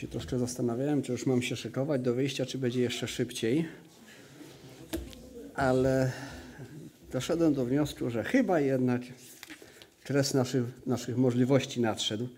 [0.00, 3.68] się troszkę zastanawiałem, czy już mam się szykować do wyjścia, czy będzie jeszcze szybciej.
[5.54, 6.12] Ale
[7.12, 9.02] doszedłem do wniosku, że chyba jednak
[10.04, 12.28] kres naszych, naszych możliwości nadszedł.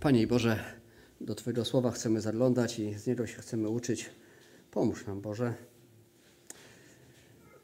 [0.00, 0.64] Panie Boże,
[1.20, 4.10] do Twojego słowa chcemy zaglądać i z niego się chcemy uczyć.
[4.70, 5.54] Pomóż nam, Boże,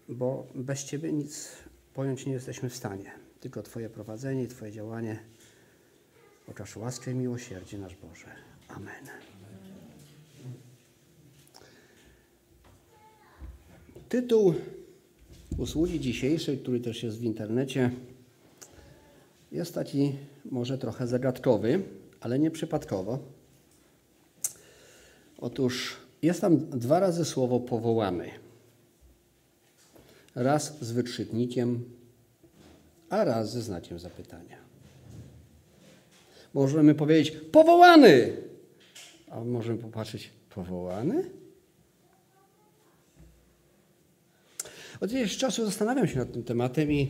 [0.08, 1.48] bo bez Ciebie nic
[1.94, 3.12] pojąć nie jesteśmy w stanie.
[3.40, 5.18] Tylko Twoje prowadzenie, Twoje działanie.
[6.50, 8.26] Okaż łaskę i miłosierdzie nasz Boże.
[8.68, 9.04] Amen.
[14.08, 14.54] Tytuł
[15.58, 17.90] usługi dzisiejszej, który też jest w internecie,
[19.52, 20.12] jest taki
[20.44, 21.82] może trochę zagadkowy,
[22.20, 23.18] ale nie przypadkowo.
[25.38, 28.30] Otóż jest tam dwa razy słowo powołany.
[30.34, 31.84] Raz z wykrzyknikiem,
[33.08, 34.69] a raz ze znakiem zapytania.
[36.54, 38.36] Możemy powiedzieć powołany,
[39.30, 41.30] a możemy popatrzeć powołany?
[45.00, 47.08] Od jakiegoś czasu zastanawiam się nad tym tematem i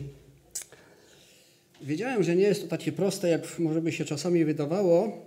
[1.81, 5.25] wiedziałem, że nie jest to takie proste, jak może by się czasami wydawało,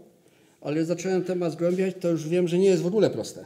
[0.60, 3.44] ale zacząłem temat zgłębiać, to już wiem, że nie jest w ogóle proste.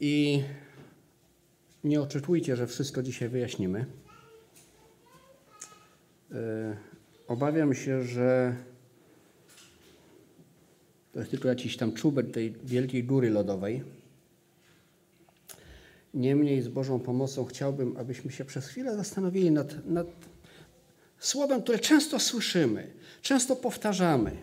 [0.00, 0.42] I
[1.84, 3.86] nie oczekujcie, że wszystko dzisiaj wyjaśnimy.
[6.30, 6.36] Yy,
[7.28, 8.56] obawiam się, że
[11.12, 13.82] to jest tylko jakiś tam czubek tej wielkiej góry lodowej.
[16.14, 20.06] Niemniej z Bożą pomocą chciałbym, abyśmy się przez chwilę zastanowili nad, nad
[21.18, 22.90] słowem, które często słyszymy,
[23.22, 24.36] często powtarzamy.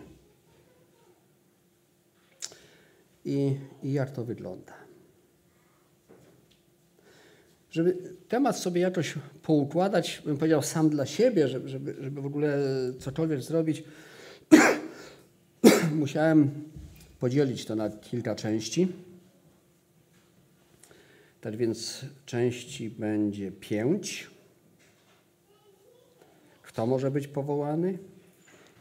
[3.24, 4.85] I, I jak to wygląda?
[7.70, 7.96] Żeby
[8.28, 12.58] temat sobie jakoś poukładać, bym powiedział sam dla siebie, żeby, żeby, żeby w ogóle
[12.98, 13.84] cokolwiek zrobić,
[15.94, 16.50] musiałem
[17.20, 18.88] podzielić to na kilka części.
[21.40, 24.30] Tak więc części będzie pięć.
[26.62, 27.98] Kto może być powołany?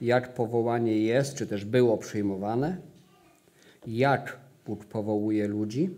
[0.01, 2.77] Jak powołanie jest, czy też było przyjmowane?
[3.87, 5.89] Jak Bóg powołuje ludzi?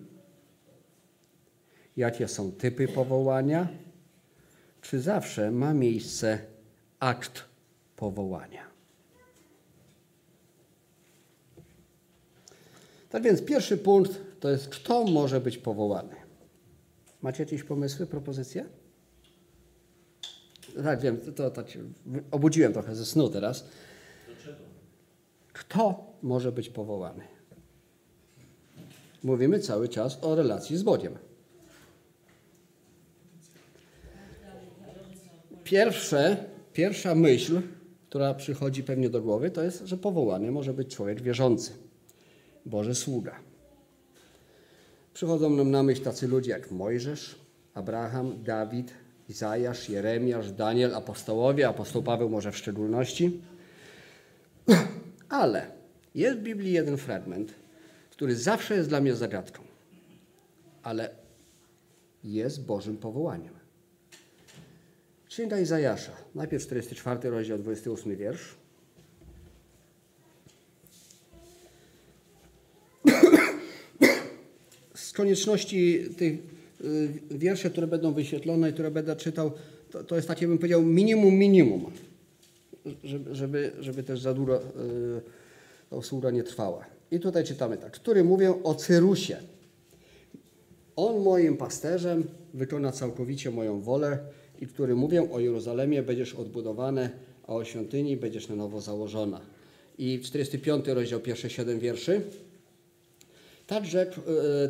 [1.98, 3.68] Jakie są typy powołania?
[4.82, 6.40] Czy zawsze ma miejsce
[7.00, 7.44] akt
[7.96, 8.68] powołania?
[13.10, 16.16] Tak więc pierwszy punkt to jest, kto może być powołany.
[17.22, 18.66] Macie jakieś pomysły, propozycje?
[20.84, 21.64] Tak, wiem, to, to, to
[22.32, 23.66] obudziłem trochę ze snu teraz.
[25.54, 27.24] Kto może być powołany?
[29.24, 31.27] Mówimy cały czas o relacji z Bogiem.
[35.68, 37.62] Pierwsze, pierwsza myśl,
[38.10, 41.72] która przychodzi pewnie do głowy, to jest, że powołany może być człowiek wierzący,
[42.66, 43.40] Boży sługa.
[45.14, 47.36] Przychodzą nam na myśl tacy ludzie jak Mojżesz,
[47.74, 48.94] Abraham, Dawid,
[49.30, 53.42] Izajasz, Jeremiasz, Daniel, apostołowie, apostoł Paweł może w szczególności.
[55.30, 55.72] Ale
[56.16, 57.54] jest w Biblii jeden fragment,
[58.12, 59.64] który zawsze jest dla mnie zagadką,
[60.84, 61.10] ale
[62.24, 63.57] jest Bożym powołaniem.
[65.38, 68.56] Księga Izajasza, najpierw 44 rozdział, 28 wiersz.
[74.96, 76.40] Z konieczności tych
[77.32, 79.52] wierszy, które będą wyświetlone i które będę czytał,
[79.92, 81.92] to, to jest takie, bym powiedział, minimum minimum,
[83.32, 84.62] żeby, żeby, też za długo
[85.90, 86.86] ta usługa nie trwała.
[87.12, 89.38] I tutaj czytamy tak, który mówię o Cyrusie.
[90.96, 92.24] On moim pasterzem
[92.54, 94.20] wykona całkowicie moją wolę
[94.62, 97.10] i który mówię o Jeruzalemie będziesz odbudowane,
[97.48, 99.42] a o świątyni będziesz na nowo założona.
[99.98, 102.22] I 45 rozdział, pierwsze 7 wierszy.
[103.68, 104.16] Tak rzekł,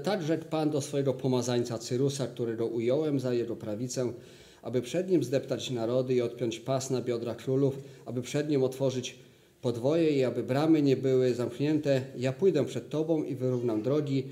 [0.04, 4.14] tak rzekł Pan do swojego pomazańca Cyrusa, którego ująłem za jego prawicę,
[4.62, 9.16] aby przed nim zdeptać narody i odpiąć pas na biodra królów, aby przed nim otworzyć
[9.62, 12.02] podwoje i aby bramy nie były zamknięte.
[12.18, 14.24] Ja pójdę przed Tobą i wyrównam drogi,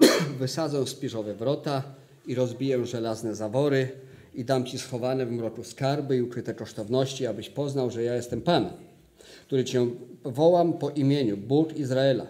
[0.38, 1.82] wysadzę spiżowe wrota
[2.26, 3.88] i rozbiję żelazne zawory
[4.34, 8.42] i dam Ci schowane w mroku skarby i ukryte kosztowności, abyś poznał, że ja jestem
[8.42, 8.70] Pan,
[9.46, 9.86] który Cię
[10.24, 12.26] wołam po imieniu, Bóg Izraela.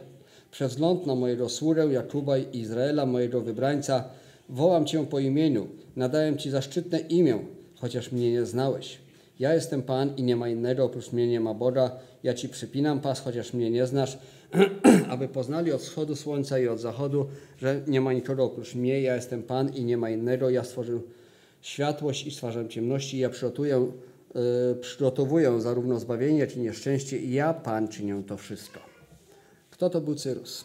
[0.50, 4.04] Przez wzgląd na mojego sługę Jakuba i Izraela, mojego wybrańca,
[4.48, 5.66] wołam Cię po imieniu,
[5.96, 7.38] nadaję Ci zaszczytne imię,
[7.76, 8.98] chociaż mnie nie znałeś.
[9.40, 11.90] Ja jestem Pan i nie ma innego, oprócz mnie nie ma Boga.
[12.22, 14.18] Ja Ci przypinam pas, chociaż mnie nie znasz,
[15.08, 17.26] aby poznali od wschodu słońca i od zachodu,
[17.58, 19.00] że nie ma nikogo oprócz mnie.
[19.00, 20.50] Ja jestem Pan i nie ma innego.
[20.50, 21.02] Ja stworzył
[21.62, 23.18] światłość i stwarzam ciemności.
[23.18, 23.92] Ja przygotuję
[24.72, 28.80] y, przygotowuję zarówno zbawienie, jak i nieszczęście i ja, Pan, czynię to wszystko.
[29.70, 30.64] Kto to był Cyrus?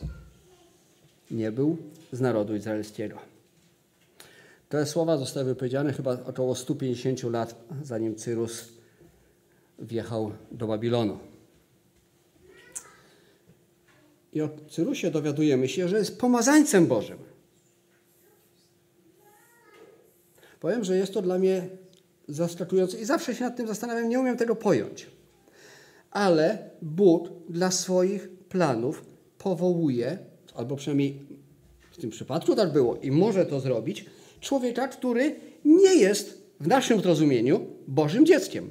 [1.32, 1.78] Nie był
[2.12, 3.18] z narodu izraelskiego.
[4.70, 8.70] Te słowa zostały wypowiedziane chyba około 150 lat, zanim Cyrus
[9.80, 11.20] wjechał do Babilonu.
[14.34, 17.18] I o Cyrusie dowiadujemy się, że jest pomazańcem Bożym.
[20.60, 21.70] Powiem, że jest to dla mnie
[22.28, 25.08] zaskakujące i zawsze się nad tym zastanawiam, nie umiem tego pojąć.
[26.12, 29.06] Ale Bóg dla swoich planów
[29.38, 30.18] powołuje,
[30.56, 31.28] albo przynajmniej
[31.92, 34.06] w tym przypadku tak było i może to zrobić,
[34.40, 38.70] człowieka, który nie jest w naszym zrozumieniu Bożym dzieckiem.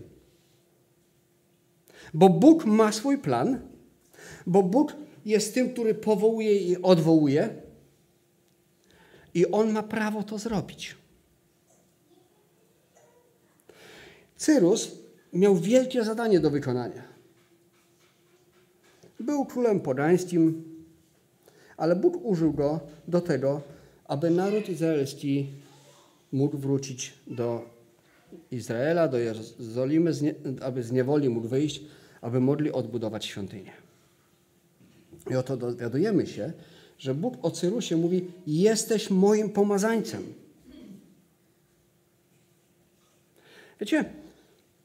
[2.14, 3.60] Bo Bóg ma swój plan,
[4.46, 7.48] bo Bóg jest tym, który powołuje i odwołuje,
[9.34, 10.96] i on ma prawo to zrobić.
[14.36, 14.92] Cyrus
[15.32, 17.02] miał wielkie zadanie do wykonania.
[19.20, 20.64] Był królem podańskim,
[21.76, 23.60] ale Bóg użył go do tego,
[24.04, 25.46] aby naród izraelski
[26.32, 27.76] mógł wrócić do
[28.50, 30.12] Izraela, do Jerozolimy,
[30.62, 31.82] aby z niewoli mógł wyjść,
[32.20, 33.72] aby mogli odbudować świątynię.
[35.30, 36.52] I oto dowiadujemy się,
[36.98, 40.22] że Bóg o Cyrusie mówi: Jesteś moim pomazańcem.
[43.80, 44.04] Wiecie,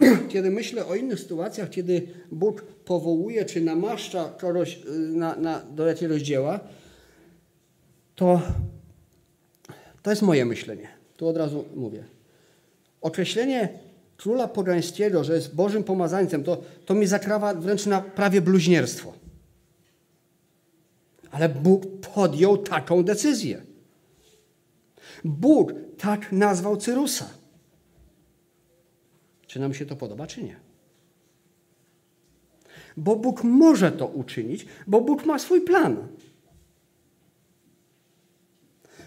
[0.31, 5.87] kiedy myślę o innych sytuacjach, kiedy Bóg powołuje czy namaszcza kogoś y, na, na, do
[5.87, 6.59] jakiegoś dzieła,
[8.15, 8.41] to,
[10.01, 10.87] to jest moje myślenie.
[11.17, 12.03] Tu od razu mówię.
[13.01, 13.69] Określenie
[14.17, 19.13] króla pogańskiego, że jest Bożym pomazańcem, to, to mi zakrawa wręcz na prawie bluźnierstwo.
[21.31, 21.83] Ale Bóg
[22.13, 23.61] podjął taką decyzję.
[25.23, 27.40] Bóg tak nazwał Cyrusa.
[29.51, 30.59] Czy nam się to podoba, czy nie?
[32.97, 36.07] Bo Bóg może to uczynić, bo Bóg ma swój plan.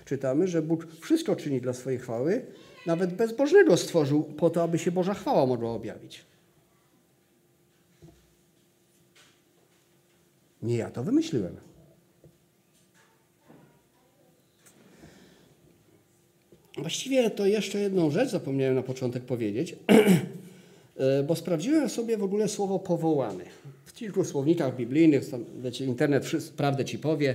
[0.05, 2.47] Czytamy, że Bóg wszystko czyni dla swojej chwały,
[2.87, 6.25] nawet bezbożnego stworzył po to, aby się Boża chwała mogła objawić.
[10.63, 11.57] Nie ja to wymyśliłem.
[16.79, 19.77] Właściwie to jeszcze jedną rzecz zapomniałem na początek powiedzieć,
[20.97, 23.45] e, bo sprawdziłem sobie w ogóle słowo powołany.
[23.85, 25.25] W kilku słownikach biblijnych,
[25.63, 26.25] wiecie, internet
[26.57, 27.35] prawdę ci powie,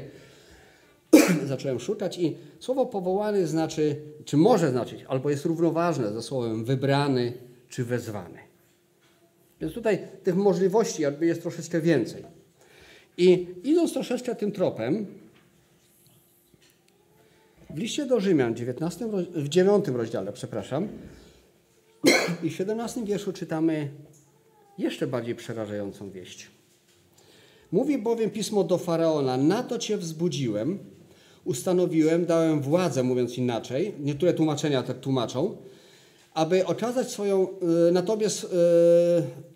[1.46, 3.96] zacząłem szukać i słowo powołany znaczy,
[4.26, 7.34] czy może znaczyć, albo jest równoważne ze słowem wybrany
[7.70, 8.40] czy wezwany.
[9.62, 12.24] Więc tutaj tych możliwości jakby jest troszeczkę więcej.
[13.18, 15.06] I idąc troszeczkę tym tropem,
[17.70, 20.88] w liście do Rzymian, 19, w 9 rozdziale, przepraszam,
[22.44, 23.90] i w 17 wierszu czytamy
[24.78, 26.48] jeszcze bardziej przerażającą wieść.
[27.72, 30.80] Mówi bowiem pismo do faraona: Na to cię wzbudziłem,
[31.46, 33.94] ustanowiłem, dałem władzę, mówiąc inaczej.
[34.00, 35.58] Niektóre tłumaczenia tak tłumaczą,
[36.34, 37.48] aby okazać swoją
[37.90, 38.30] y, na tobie, y,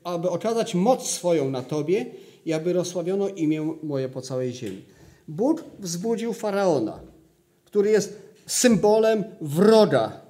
[0.03, 2.05] aby okazać moc swoją na tobie
[2.45, 4.85] i aby rozsławiono imię moje po całej ziemi.
[5.27, 7.12] Bóg wzbudził faraona
[7.73, 10.21] który jest symbolem wroga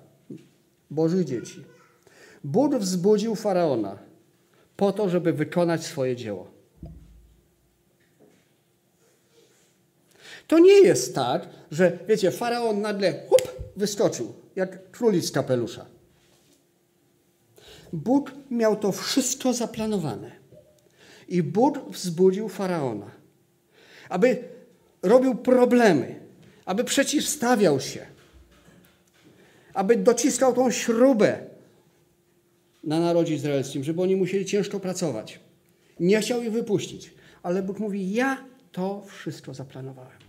[0.91, 1.63] Bożych dzieci.
[2.43, 3.97] Bóg wzbudził faraona
[4.75, 6.47] po to, żeby wykonać swoje dzieło.
[10.47, 15.85] To nie jest tak, że wiecie, faraon nagle hup, wyskoczył, jak królik z kapelusza.
[17.93, 20.31] Bóg miał to wszystko zaplanowane.
[21.27, 23.12] I Bóg wzbudził faraona,
[24.09, 24.43] aby
[25.01, 26.23] robił problemy,
[26.65, 28.05] aby przeciwstawiał się,
[29.74, 31.39] aby dociskał tą śrubę
[32.84, 35.39] na narodzie izraelskim, żeby oni musieli ciężko pracować.
[36.00, 40.24] Nie chciał ich wypuścić, ale Bóg mówi: Ja to wszystko zaplanowałem.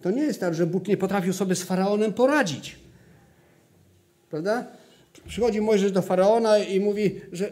[0.00, 2.76] To nie jest tak, że Bóg nie potrafił sobie z faraonem poradzić.
[4.30, 4.66] Prawda?
[5.28, 7.50] Przychodzi Mojżesz do faraona i mówi, że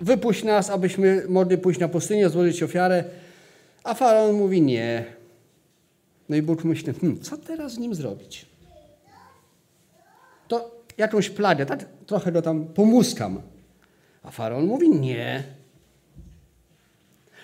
[0.00, 3.04] wypuść nas, abyśmy mogli pójść na pustynię, złożyć ofiarę.
[3.84, 5.04] A faraon mówi: Nie,
[6.28, 8.46] no i Bóg myśli, hmm, co teraz z nim zrobić?
[10.48, 13.42] To jakąś plagę, tak trochę go tam pomuskam.
[14.22, 15.44] A faraon mówi, nie.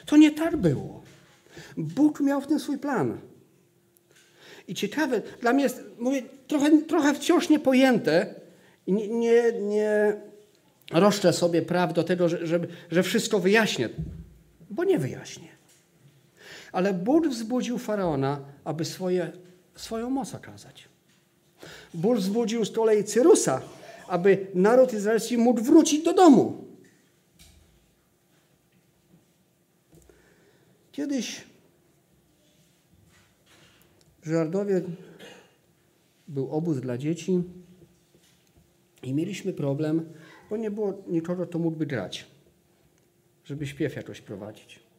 [0.07, 1.03] To nie tak było.
[1.77, 3.19] Bóg miał w tym swój plan.
[4.69, 8.35] I ciekawe, dla mnie jest, mówię, trochę, trochę wciąż niepojęte
[8.87, 10.17] i nie, nie, nie
[10.93, 12.61] roszczę sobie praw do tego, że, że,
[12.91, 13.89] że wszystko wyjaśnię,
[14.71, 15.60] bo nie wyjaśnię.
[16.73, 19.33] Ale Bóg wzbudził faraona, aby swoje,
[19.75, 20.89] swoją moc okazać.
[21.95, 23.63] Bóg wzbudził z kolei Cyrusa,
[24.09, 26.65] aby naród izraelski mógł wrócić do domu.
[30.93, 31.45] Kiedyś
[34.23, 34.83] w Żardowie
[36.29, 37.43] był obóz dla dzieci
[39.03, 40.13] i mieliśmy problem,
[40.51, 42.27] bo nie było nikogo, kto mógłby grać,
[43.45, 44.90] żeby śpiew jakoś prowadzić.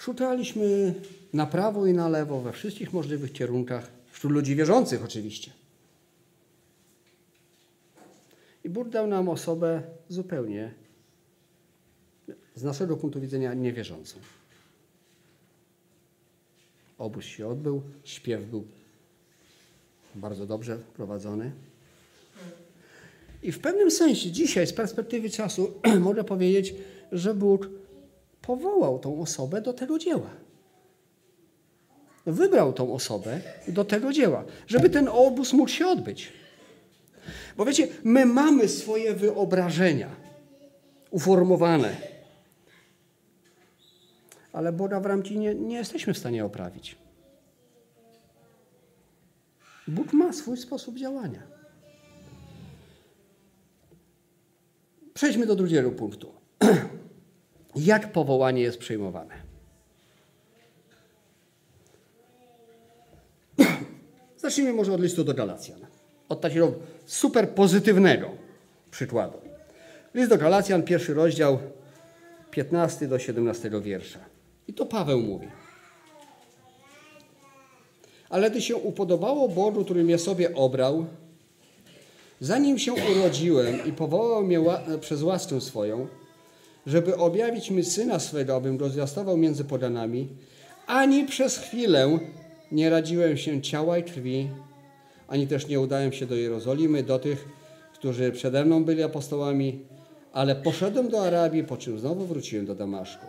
[0.00, 0.94] Szukaliśmy
[1.32, 5.50] na prawo i na lewo, we wszystkich możliwych kierunkach, wśród ludzi wierzących oczywiście.
[8.64, 10.74] I Bóg dał nam osobę zupełnie,
[12.54, 14.18] z naszego punktu widzenia, niewierzącą.
[16.98, 18.64] Obóz się odbył, śpiew był
[20.14, 21.52] bardzo dobrze prowadzony.
[23.42, 26.74] I w pewnym sensie dzisiaj, z perspektywy czasu, mogę powiedzieć,
[27.12, 27.68] że Bóg
[28.42, 30.30] powołał tą osobę do tego dzieła.
[32.26, 36.32] Wybrał tą osobę do tego dzieła, żeby ten obóz mógł się odbyć.
[37.56, 40.08] Bo wiecie, my mamy swoje wyobrażenia
[41.10, 41.96] uformowane,
[44.52, 46.96] ale Boga w ramki nie, nie jesteśmy w stanie oprawić.
[49.88, 51.42] Bóg ma swój sposób działania.
[55.14, 56.32] Przejdźmy do drugiego punktu.
[57.84, 59.34] Jak powołanie jest przyjmowane?
[64.42, 65.86] Zacznijmy może od listu do Galacjan.
[66.28, 66.72] Od takiego
[67.06, 68.30] super pozytywnego
[68.90, 69.38] przykładu.
[70.14, 71.58] List do Galacjan, pierwszy rozdział,
[72.50, 74.18] 15 do 17 wiersza.
[74.68, 75.48] I to Paweł mówi.
[78.28, 81.06] Ale Ty się upodobało Bogu, który mnie sobie obrał,
[82.40, 84.60] zanim się urodziłem i powołał mnie
[85.00, 86.08] przez łaskę swoją,
[86.86, 90.28] żeby objawić mi Syna swego, abym go zwiastował między podanami,
[90.86, 92.18] ani przez chwilę
[92.72, 94.48] nie radziłem się ciała i krwi,
[95.28, 97.48] ani też nie udałem się do Jerozolimy, do tych,
[97.94, 99.84] którzy przede mną byli apostołami,
[100.32, 103.26] ale poszedłem do Arabii, po czym znowu wróciłem do Damaszku.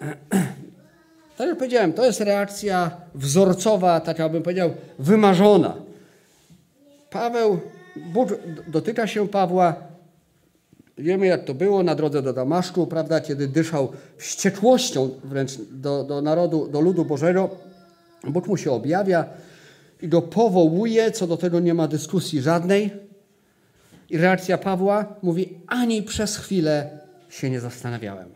[1.36, 5.74] Tak jak powiedziałem, to jest reakcja wzorcowa, taka bym powiedział, wymarzona.
[7.10, 7.60] Paweł,
[7.96, 8.28] Bóg
[8.68, 9.76] dotyka się Pawła.
[10.98, 16.22] Wiemy, jak to było na drodze do Damaszku, prawda, kiedy dyszał wściekłością wręcz do, do
[16.22, 17.50] narodu, do ludu Bożego.
[18.24, 19.26] Bóg mu się objawia
[20.02, 22.90] i go powołuje, co do tego nie ma dyskusji żadnej.
[24.10, 26.98] I reakcja Pawła mówi, ani przez chwilę
[27.28, 28.28] się nie zastanawiałem.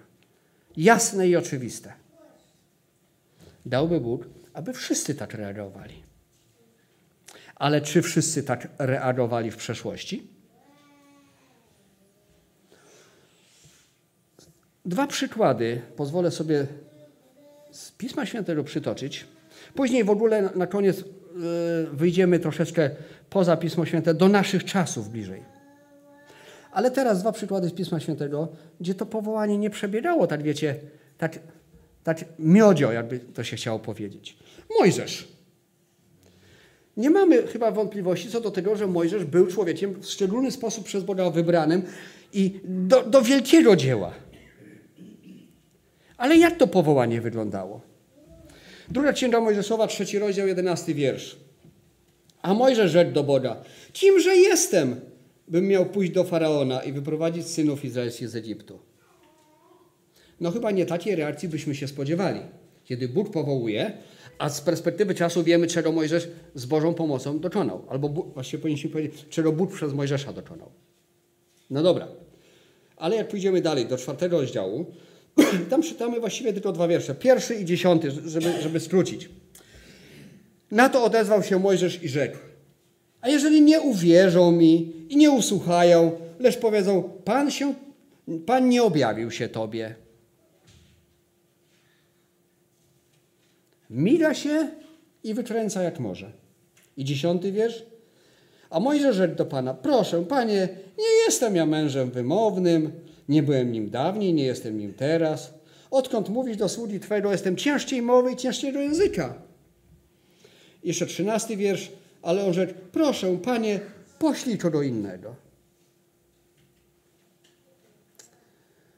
[0.77, 1.93] Jasne i oczywiste.
[3.67, 6.03] Dałby Bóg, aby wszyscy tak reagowali.
[7.57, 10.38] Ale czy wszyscy tak reagowali w przeszłości?
[14.88, 16.66] Dwa przykłady pozwolę sobie
[17.71, 19.26] z Pisma Świętego przytoczyć.
[19.75, 21.04] Później w ogóle na koniec e,
[21.92, 22.90] wyjdziemy troszeczkę
[23.30, 25.42] poza Pismo Święte, do naszych czasów bliżej.
[26.73, 28.49] Ale teraz dwa przykłady z Pisma Świętego,
[28.80, 30.75] gdzie to powołanie nie przebiegało, tak wiecie,
[31.18, 31.38] tak
[32.04, 34.37] tak miodzio, jakby to się chciało powiedzieć.
[34.78, 35.28] Mojżesz.
[36.97, 41.04] Nie mamy chyba wątpliwości co do tego, że Mojżesz był człowiekiem w szczególny sposób przez
[41.04, 41.83] Boga wybranym
[42.33, 44.12] i do, do wielkiego dzieła.
[46.19, 47.81] Ale jak to powołanie wyglądało?
[48.89, 51.37] Druga księga Mojżeszowa, trzeci rozdział, jedenasty wiersz.
[52.43, 53.57] A Mojżesz rzekł do Boga,
[53.93, 55.01] kimże jestem,
[55.49, 58.79] bym miał pójść do Faraona i wyprowadzić synów izraelskich z Egiptu?
[60.41, 62.41] No chyba nie takiej reakcji byśmy się spodziewali.
[62.85, 63.93] Kiedy Bóg powołuje,
[64.39, 67.85] a z perspektywy czasu wiemy, czego Mojżesz z Bożą pomocą dokonał.
[67.89, 70.71] Albo Bóg, właściwie powinniśmy powiedzieć, czego Bóg przez Mojżesza dokonał.
[71.71, 72.09] No dobra.
[72.97, 74.87] Ale jak pójdziemy dalej, do czwartego rozdziału,
[75.71, 77.14] tam czytamy właściwie tylko dwa wiersze.
[77.14, 79.28] Pierwszy i dziesiąty, żeby, żeby skrócić.
[80.71, 82.37] Na to odezwał się Mojżesz i rzekł.
[83.21, 87.75] A jeżeli nie uwierzą mi i nie usłuchają, lecz powiedzą, Pan, się,
[88.47, 89.95] Pan nie objawił się Tobie,
[93.90, 94.68] Miga się
[95.25, 96.33] i wykręca jak może.
[96.97, 97.83] I dziesiąty wiersz.
[98.71, 100.68] A Mojżesz rzekł do Pana, proszę, Panie,
[100.99, 102.92] nie jestem ja mężem wymownym,
[103.29, 105.55] nie byłem nim dawniej, nie jestem nim teraz.
[105.91, 109.35] Odkąd mówisz do sługi Twojego, jestem ciężkiej mowy i ciężkiego języka.
[110.85, 111.93] Jeszcze trzynasty wiersz,
[112.23, 113.81] ale on rzekł, proszę, Panie,
[114.19, 115.35] poślij kogo innego.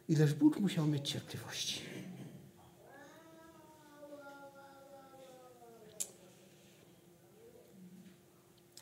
[0.09, 1.81] Ileż Bóg musiał mieć cierpliwości.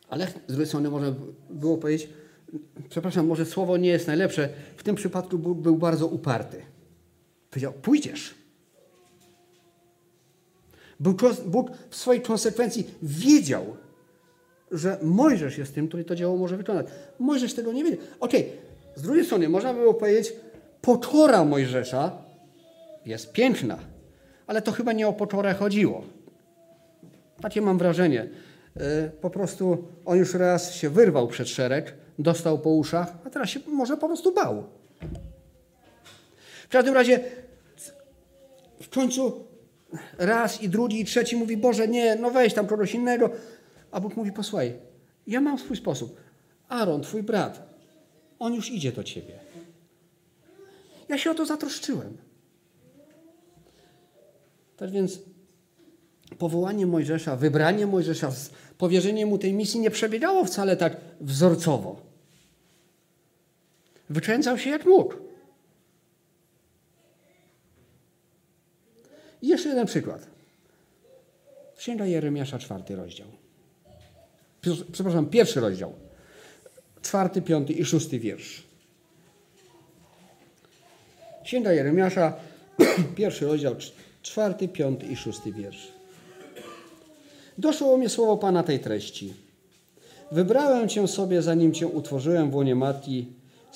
[0.09, 1.14] Ale z drugiej strony można
[1.50, 2.09] było powiedzieć,
[2.88, 6.62] przepraszam, może słowo nie jest najlepsze, w tym przypadku Bóg był bardzo uparty.
[7.50, 8.35] Powiedział, pójdziesz.
[11.47, 13.76] Bóg w swojej konsekwencji wiedział,
[14.71, 16.87] że Mojżesz jest tym, który to dzieło może wykonać.
[17.19, 17.97] Mojżesz tego nie wie.
[18.21, 18.52] Okej, okay.
[18.95, 20.33] z drugiej strony można by było powiedzieć,
[20.81, 22.12] poczora Mojżesza
[23.07, 23.78] jest piękna,
[24.47, 26.05] ale to chyba nie o poczorę chodziło.
[27.40, 28.28] Takie mam wrażenie.
[28.76, 33.50] E, po prostu on już raz się wyrwał przed szereg, dostał po uszach, a teraz
[33.50, 34.64] się może po prostu bał.
[36.68, 37.20] W każdym razie
[38.82, 39.44] w końcu
[40.18, 43.30] raz i drugi i trzeci mówi, Boże nie, no weź tam kogoś innego.
[43.90, 44.75] A Bóg mówi, posłuchaj,
[45.26, 46.20] ja mam swój sposób.
[46.68, 47.62] Aaron, twój brat,
[48.38, 49.38] on już idzie do ciebie.
[51.08, 52.16] Ja się o to zatroszczyłem.
[54.76, 55.18] Tak więc
[56.38, 58.32] powołanie Mojżesza, wybranie Mojżesza,
[58.78, 62.07] powierzenie mu tej misji nie przebiegało wcale tak wzorcowo.
[64.10, 65.14] Wykręcał się jak mógł.
[69.42, 70.26] I jeszcze jeden przykład.
[71.76, 73.26] Księga Jeremiasza, czwarty rozdział.
[74.92, 75.92] Przepraszam, pierwszy rozdział.
[77.02, 78.62] Czwarty, piąty i szósty wiersz.
[81.44, 82.36] Księga Jeremiasza,
[83.16, 83.74] pierwszy rozdział,
[84.22, 85.88] czwarty, piąty i szósty wiersz.
[87.58, 89.34] Doszło mnie słowo Pana tej treści.
[90.32, 93.26] Wybrałem Cię sobie, zanim Cię utworzyłem w łonie matki,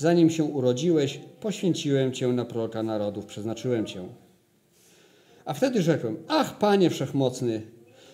[0.03, 4.09] zanim się urodziłeś, poświęciłem Cię na proroka narodów, przeznaczyłem Cię.
[5.45, 7.63] A wtedy rzekłem, ach Panie Wszechmocny,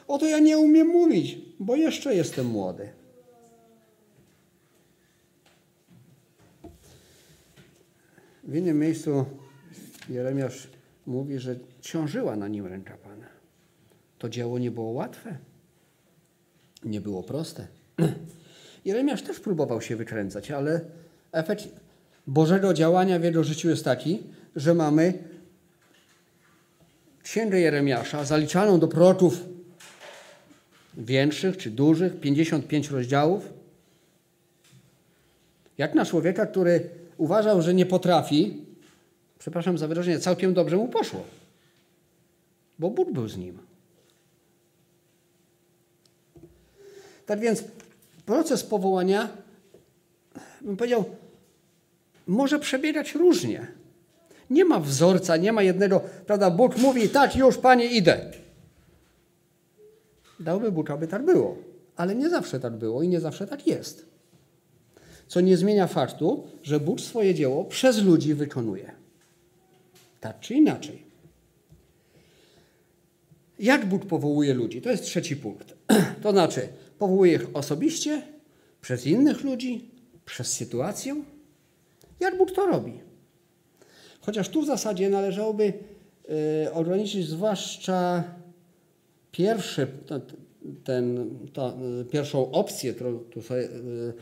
[0.09, 2.89] oto ja nie umiem mówić, bo jeszcze jestem młody.
[8.45, 9.25] W innym miejscu
[10.09, 10.69] Jeremiasz
[11.07, 13.27] mówi, że ciążyła na nim ręka Pana.
[14.19, 15.39] To dzieło nie było łatwe,
[16.85, 17.67] nie było proste.
[18.85, 20.81] Jeremiasz też próbował się wykręcać, ale
[21.33, 21.69] efekt
[22.27, 24.23] Bożego działania w jego życiu jest taki,
[24.57, 25.15] że mamy
[27.23, 29.45] Księgę Jeremiasza, zaliczaną do proroków
[30.95, 33.53] większych czy dużych, 55 rozdziałów,
[35.79, 38.65] jak na człowieka, który uważał, że nie potrafi,
[39.39, 41.25] przepraszam za wyrażenie, całkiem dobrze mu poszło.
[42.79, 43.59] Bo Bóg był z nim.
[47.27, 47.65] Tak więc
[48.27, 49.29] proces powołania,
[50.63, 51.05] bym powiedział,
[52.27, 53.67] może przebiegać różnie.
[54.51, 56.51] Nie ma wzorca, nie ma jednego, prawda?
[56.51, 58.33] Bóg mówi, tak, już panie idę.
[60.41, 61.57] Dałby Bóg, aby tak było.
[61.97, 64.07] Ale nie zawsze tak było i nie zawsze tak jest.
[65.29, 68.93] Co nie zmienia faktu, że Bóg swoje dzieło przez ludzi wykonuje.
[70.21, 71.03] Tak czy inaczej.
[73.59, 74.83] Jak Bóg powołuje ludzi?
[74.83, 75.75] To jest trzeci punkt.
[76.23, 76.69] To znaczy,
[76.99, 78.23] powołuje ich osobiście,
[78.81, 79.91] przez innych ludzi,
[80.29, 81.23] przez sytuację.
[82.21, 83.01] Jak Bóg to robi?
[84.21, 85.73] Chociaż tu w zasadzie należałoby
[86.65, 88.25] y, ograniczyć zwłaszcza
[89.33, 89.87] pierwszy,
[90.85, 91.19] ten,
[92.01, 94.13] y, pierwszą opcję, którą tu sobie y,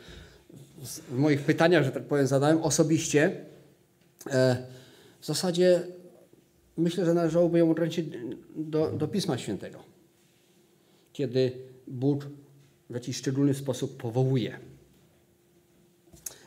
[1.11, 3.45] w moich pytaniach, że tak powiem, zadałem osobiście.
[4.31, 4.67] E,
[5.21, 5.83] w zasadzie
[6.77, 8.07] myślę, że należałoby ją ograniczyć
[8.57, 9.79] do, do Pisma Świętego,
[11.13, 11.53] kiedy
[11.87, 12.27] Bóg
[12.91, 14.59] w jakiś szczególny sposób powołuje.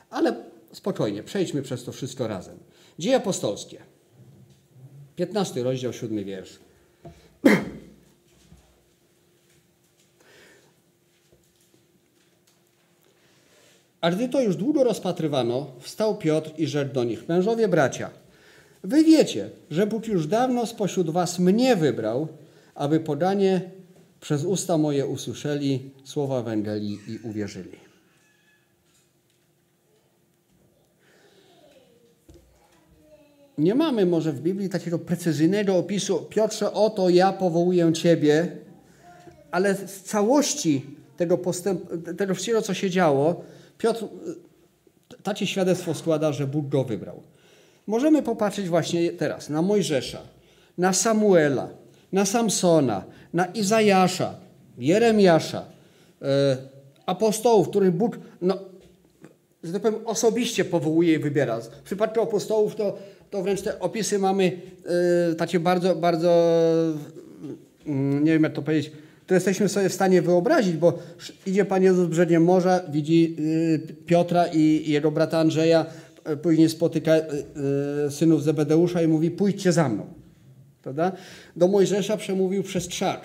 [0.09, 0.35] Ale
[0.73, 2.57] spokojnie, przejdźmy przez to wszystko razem.
[2.99, 3.81] Dzieje apostolskie.
[5.15, 6.59] 15 rozdział, 7 wiersz.
[14.01, 18.09] A gdy to już długo rozpatrywano, wstał Piotr i rzekł do nich: Mężowie bracia,
[18.83, 22.27] wy wiecie, że Bóg już dawno spośród was mnie wybrał,
[22.75, 23.61] aby podanie
[24.21, 27.88] przez usta moje usłyszeli słowa Ewangelii i uwierzyli.
[33.59, 38.47] Nie mamy może w Biblii takiego precyzyjnego opisu, Piotrze, oto ja powołuję Ciebie,
[39.51, 40.85] ale z całości
[41.17, 41.81] tego, postęp,
[42.17, 43.41] tego wszystkiego, co się działo,
[43.77, 44.05] Piotr
[45.23, 47.21] takie świadectwo składa, że Bóg go wybrał.
[47.87, 50.21] Możemy popatrzeć właśnie teraz na Mojżesza,
[50.77, 51.69] na Samuela,
[52.11, 54.35] na Samsona, na Izajasza,
[54.77, 55.65] Jeremiasza,
[56.21, 56.57] e,
[57.05, 58.57] apostołów, których Bóg, no,
[59.63, 61.59] że tak powiem, osobiście powołuje i wybiera.
[61.59, 62.97] W przypadku apostołów to
[63.29, 64.43] to wręcz te opisy mamy
[65.29, 66.61] yy, takie bardzo, bardzo,
[67.85, 68.91] yy, nie wiem jak to powiedzieć,
[69.29, 70.99] to jesteśmy sobie w stanie wyobrazić, bo
[71.45, 75.85] idzie Pan Jezus brzegiem morza, widzi yy, Piotra i, jego brata Andrzeja,
[76.31, 77.21] y, później spotyka y,
[78.07, 80.05] y, synów Zebedeusza i mówi pójdźcie za mną.
[80.81, 81.11] Prawda?
[81.55, 83.21] Do Mojżesza przemówił przez trzak.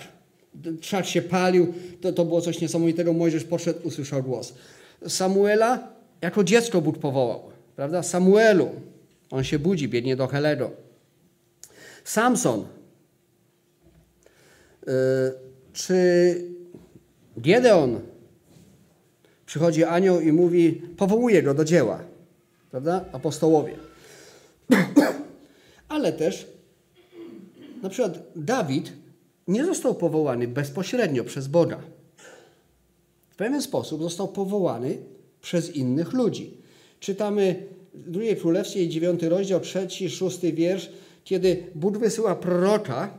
[0.81, 3.13] Trzak się palił, to, to było coś niesamowitego.
[3.13, 4.53] Mojżesz poszedł, usłyszał głos.
[5.07, 5.87] Samuela
[6.21, 7.41] jako dziecko Bóg powołał.
[7.75, 8.03] Prawda?
[8.03, 8.69] Samuelu,
[9.31, 10.71] on się budzi, biegnie do Helego.
[12.03, 12.67] Samson.
[14.87, 14.93] Yy,
[15.73, 16.35] czy
[17.37, 18.01] Gedeon,
[19.45, 22.03] Przychodzi anioł i mówi, powołuje go do dzieła.
[22.71, 23.05] Prawda?
[23.11, 23.75] Apostołowie.
[25.89, 26.47] Ale też
[27.81, 28.93] na przykład Dawid
[29.47, 31.79] nie został powołany bezpośrednio przez Boga.
[33.29, 34.97] W pewien sposób został powołany
[35.41, 36.57] przez innych ludzi.
[36.99, 37.63] Czytamy
[38.07, 40.89] drugiej królewskiej, dziewiąty rozdział, trzeci, szósty wiersz,
[41.23, 43.17] kiedy Bóg wysyła proroka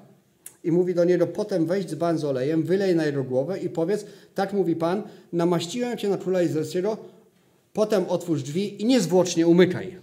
[0.65, 4.07] i mówi do niego, potem weź dzban z olejem, wylej na jego głowę i powiedz,
[4.35, 6.97] tak mówi Pan, namaściłem cię na króla Izraelskiego,
[7.73, 9.97] potem otwórz drzwi i niezwłocznie umykaj.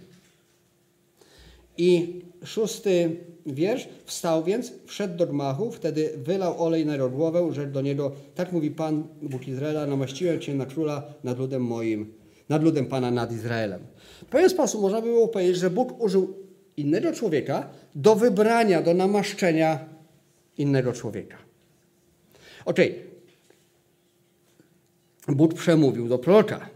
[1.78, 7.72] I szósty wiersz, wstał więc, wszedł do gmachu, wtedy wylał olej na jego głowę, rzekł
[7.72, 12.12] do niego, tak mówi Pan, Bóg Izraela, namaściłem cię na króla nad ludem moim,
[12.48, 13.80] nad ludem Pana, nad Izraelem.
[14.26, 16.36] W pewien sposób można by było powiedzieć, że Bóg użył
[16.76, 19.78] innego człowieka do wybrania, do namaszczenia
[20.58, 21.36] innego człowieka.
[22.64, 22.90] Okej.
[22.90, 23.14] Okay.
[25.36, 26.68] Bóg przemówił do proroka,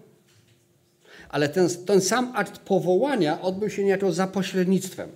[1.28, 5.10] ale ten, ten sam akt powołania odbył się niejako za pośrednictwem.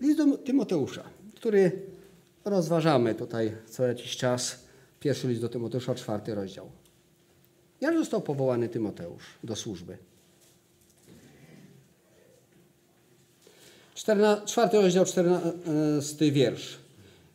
[0.00, 1.72] List do Tymoteusza, który
[2.44, 4.61] rozważamy tutaj co jakiś czas.
[5.02, 6.70] Pierwszy list do Tymoteusza, czwarty rozdział.
[7.80, 9.98] Jak został powołany Tymoteusz do służby?
[14.46, 16.78] czwarty rozdział, czternasty wiersz.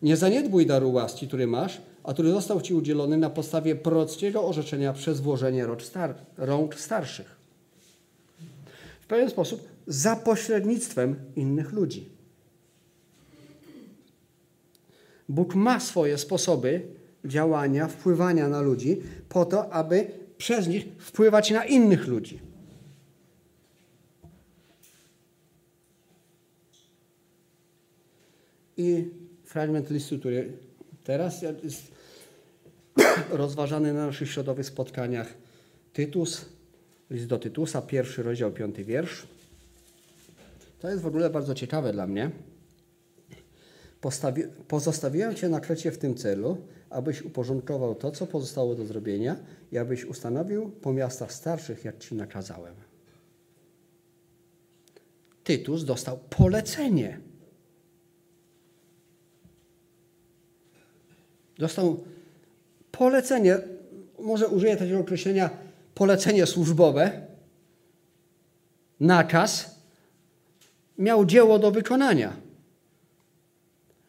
[0.01, 4.93] Nie zaniedbuj daru łaski, który masz, a który został Ci udzielony na podstawie prorockiego orzeczenia
[4.93, 5.67] przez włożenie
[6.37, 7.35] rąk starszych.
[9.01, 12.09] W pewien sposób za pośrednictwem innych ludzi.
[15.29, 16.96] Bóg ma swoje sposoby
[17.27, 22.39] działania, wpływania na ludzi, po to, aby przez nich wpływać na innych ludzi.
[28.77, 29.09] I
[29.45, 30.51] fragment listu, który
[31.03, 31.91] teraz jest
[33.29, 35.33] rozważany na naszych środowych spotkaniach.
[35.93, 36.45] Tytus,
[37.09, 39.27] list do Tytusa, pierwszy rozdział, piąty wiersz.
[40.79, 42.31] To jest w ogóle bardzo ciekawe dla mnie.
[44.01, 46.57] Postawi pozostawiłem Cię na Krecie w tym celu,
[46.89, 49.35] abyś uporządkował to, co pozostało do zrobienia
[49.71, 52.75] i abyś ustanowił po miastach starszych, jak Ci nakazałem.
[55.43, 57.19] Tytus dostał polecenie.
[61.57, 62.03] Dostał
[62.91, 63.57] polecenie,
[64.19, 65.49] może użyję takiego określenia,
[65.95, 67.27] polecenie służbowe,
[68.99, 69.77] nakaz,
[70.97, 72.33] miał dzieło do wykonania.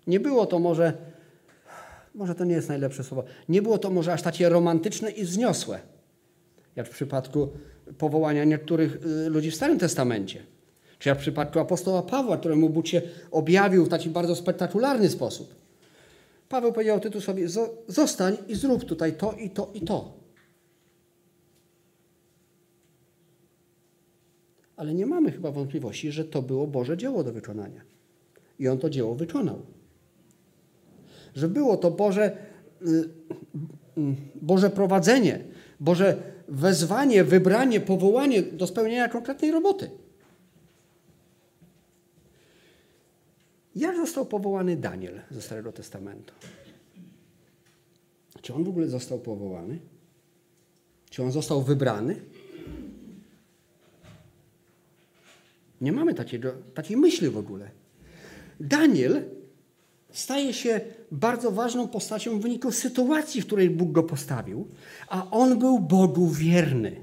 [0.07, 0.93] Nie było to może,
[2.19, 5.81] może to nie jest najlepsze słowo, nie było to może aż takie romantyczne i wzniosłe,
[6.77, 7.49] jak w przypadku
[7.99, 10.43] powołania niektórych y, ludzi w Starym Testamencie.
[10.99, 15.55] Czy jak w przypadku apostoła Pawła, któremu Bóg się objawił w taki bardzo spektakularny sposób.
[16.49, 17.43] Paweł powiedział Tytusowi,
[17.89, 20.19] zostań i zrób tutaj to i to i to.
[24.77, 27.81] Ale nie mamy chyba wątpliwości, że to było Boże dzieło do wykonania.
[28.59, 29.78] I on to dzieło wykonał.
[31.39, 32.37] Że było to Boże,
[32.87, 33.09] y,
[34.35, 35.45] Boże prowadzenie,
[35.81, 36.17] Boże
[36.49, 39.91] wezwanie, wybranie, powołanie do spełnienia konkretnej roboty.
[43.77, 46.35] Jak został powołany Daniel ze Starego Testamentu?
[48.43, 49.79] Czy on w ogóle został powołany?
[51.11, 52.17] Czy on został wybrany?
[55.81, 57.71] Nie mamy takiego, takiej myśli w ogóle.
[58.61, 59.38] Daniel
[60.19, 64.69] staje się bardzo ważną postacią w wyniku sytuacji, w której Bóg go postawił,
[65.09, 66.97] a on był Bogu wierny.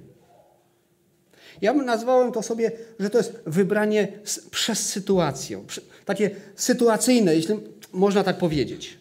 [1.61, 4.07] Ja bym nazwałem to sobie, że to jest wybranie
[4.51, 5.63] przez sytuację.
[6.05, 7.55] Takie sytuacyjne, jeśli
[7.93, 8.97] można tak powiedzieć.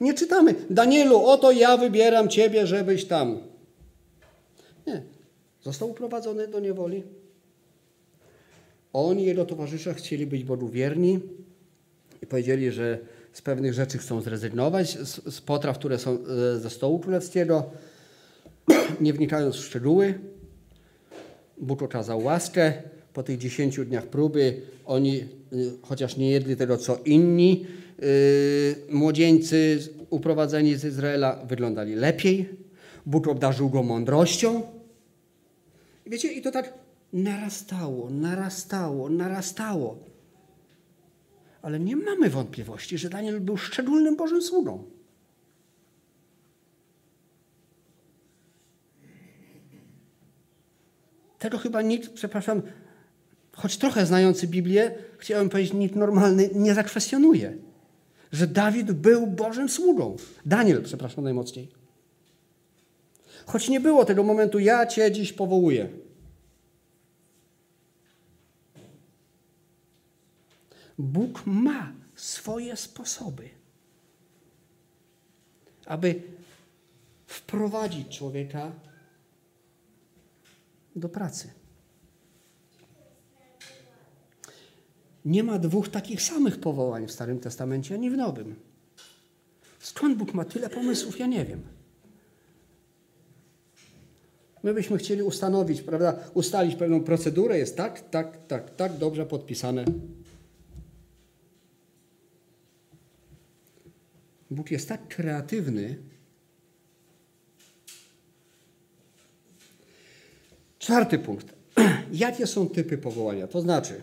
[0.00, 3.38] Nie czytamy, Danielu, oto ja wybieram ciebie, żebyś tam.
[4.86, 5.02] Nie.
[5.62, 7.02] Został uprowadzony do niewoli.
[8.92, 11.20] On i jego towarzysze chcieli być Bogu wierni
[12.22, 12.98] i powiedzieli, że
[13.32, 16.18] z pewnych rzeczy chcą zrezygnować, z, z potraw, które są
[16.54, 17.70] e, ze stołu królewskiego,
[19.00, 20.14] nie wnikając w szczegóły.
[21.58, 22.72] Bóg okazał łaskę.
[23.12, 27.66] Po tych dziesięciu dniach próby oni, y, chociaż nie jedli tego co inni,
[28.02, 29.78] y, młodzieńcy
[30.10, 32.48] uprowadzeni z Izraela wyglądali lepiej.
[33.06, 34.62] Bóg obdarzył go mądrością.
[36.06, 36.74] I wiecie, i to tak
[37.12, 39.98] narastało, narastało, narastało.
[41.66, 44.84] Ale nie mamy wątpliwości, że Daniel był szczególnym Bożym sługą.
[51.38, 52.62] Tego chyba nikt, przepraszam,
[53.52, 57.56] choć trochę znający Biblię, chciałem powiedzieć, nikt normalny nie zakwestionuje.
[58.32, 60.16] że Dawid był Bożym sługą.
[60.46, 61.68] Daniel, przepraszam najmocniej.
[63.46, 66.05] Choć nie było tego momentu, ja Cię dziś powołuję.
[70.98, 73.48] Bóg ma swoje sposoby,
[75.86, 76.22] aby
[77.26, 78.72] wprowadzić człowieka
[80.96, 81.50] do pracy.
[85.24, 88.54] Nie ma dwóch takich samych powołań w Starym Testamencie ani w Nowym.
[89.78, 91.62] Skąd Bóg ma tyle pomysłów, ja nie wiem.
[94.62, 99.84] My byśmy chcieli ustanowić, prawda, ustalić pewną procedurę, jest tak, tak, tak, tak, dobrze podpisane.
[104.50, 105.96] Bóg jest tak kreatywny.
[110.78, 111.46] Czwarty punkt.
[112.12, 113.46] Jakie są typy powołania?
[113.46, 114.00] To znaczy,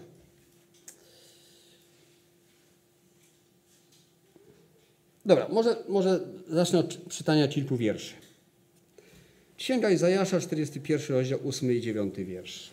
[5.25, 8.13] dobra, może, może zacznę od czytania kilku wierszy.
[9.57, 12.71] Księga Izajasza, 41 rozdział, 8 i 9 wiersz.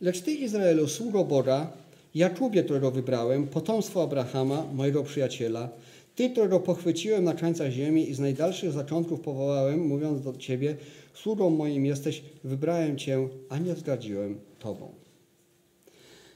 [0.00, 1.72] Lecz Ty, Izraelu, sługo Boga,
[2.14, 5.68] Jakubie, którego wybrałem, potomstwo Abrahama, mojego przyjaciela,
[6.14, 10.76] Ty, którego pochwyciłem na krańcach ziemi i z najdalszych zaczątków powołałem, mówiąc do Ciebie,
[11.14, 14.92] sługą moim jesteś, wybrałem Cię, a nie zdradziłem Tobą.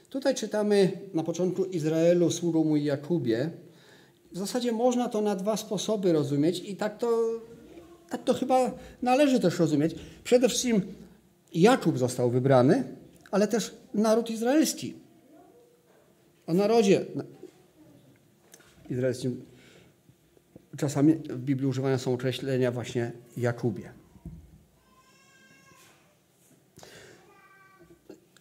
[0.09, 3.49] Tutaj czytamy na początku Izraelu, sługą mój Jakubie.
[4.31, 7.19] W zasadzie można to na dwa sposoby rozumieć i tak to,
[8.09, 9.95] tak to chyba należy też rozumieć.
[10.23, 10.81] Przede wszystkim
[11.53, 12.83] Jakub został wybrany,
[13.31, 15.04] ale też naród izraelski.
[16.47, 17.05] O narodzie
[18.89, 19.45] izraelskim
[20.77, 23.93] czasami w Biblii używane są określenia właśnie Jakubie.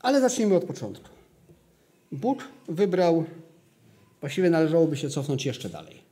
[0.00, 1.08] Ale zacznijmy od początku.
[2.12, 3.24] Bóg wybrał,
[4.20, 6.02] właściwie należałoby się cofnąć jeszcze dalej.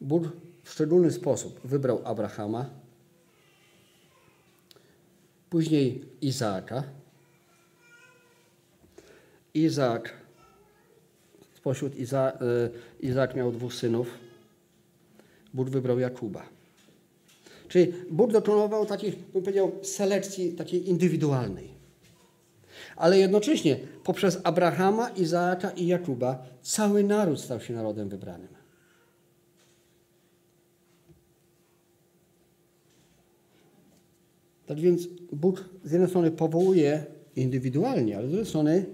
[0.00, 0.24] Bóg
[0.64, 2.70] w szczególny sposób wybrał Abrahama,
[5.50, 6.82] później Izaaka.
[9.54, 10.25] Izaak,
[11.66, 12.38] spośród Iza,
[13.00, 14.10] y, Izaak miał dwóch synów.
[15.54, 16.46] Bóg wybrał Jakuba.
[17.68, 21.68] Czyli Bóg dokonował takich, bym powiedział, selekcji takiej indywidualnej.
[22.96, 28.48] Ale jednocześnie poprzez Abrahama, Izaaka i Jakuba cały naród stał się narodem wybranym.
[34.66, 37.04] Tak więc Bóg z jednej strony powołuje
[37.36, 38.86] indywidualnie, ale z drugiej strony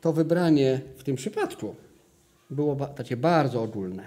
[0.00, 1.74] to wybranie w tym przypadku
[2.50, 4.06] było takie bardzo ogólne.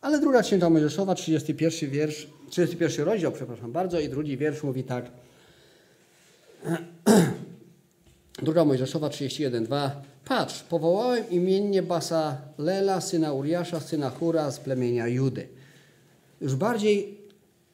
[0.00, 5.10] Ale druga księga Mojżeszowa, 31 wiersz, 31 rozdział, przepraszam bardzo, i drugi wiersz mówi tak.
[8.42, 9.90] Druga Mojżeszowa 31:2.
[10.24, 15.48] Patrz, powołałem imiennie Basa Lela, syna Uriasza, syna Hura z plemienia Judy.
[16.40, 17.18] Już bardziej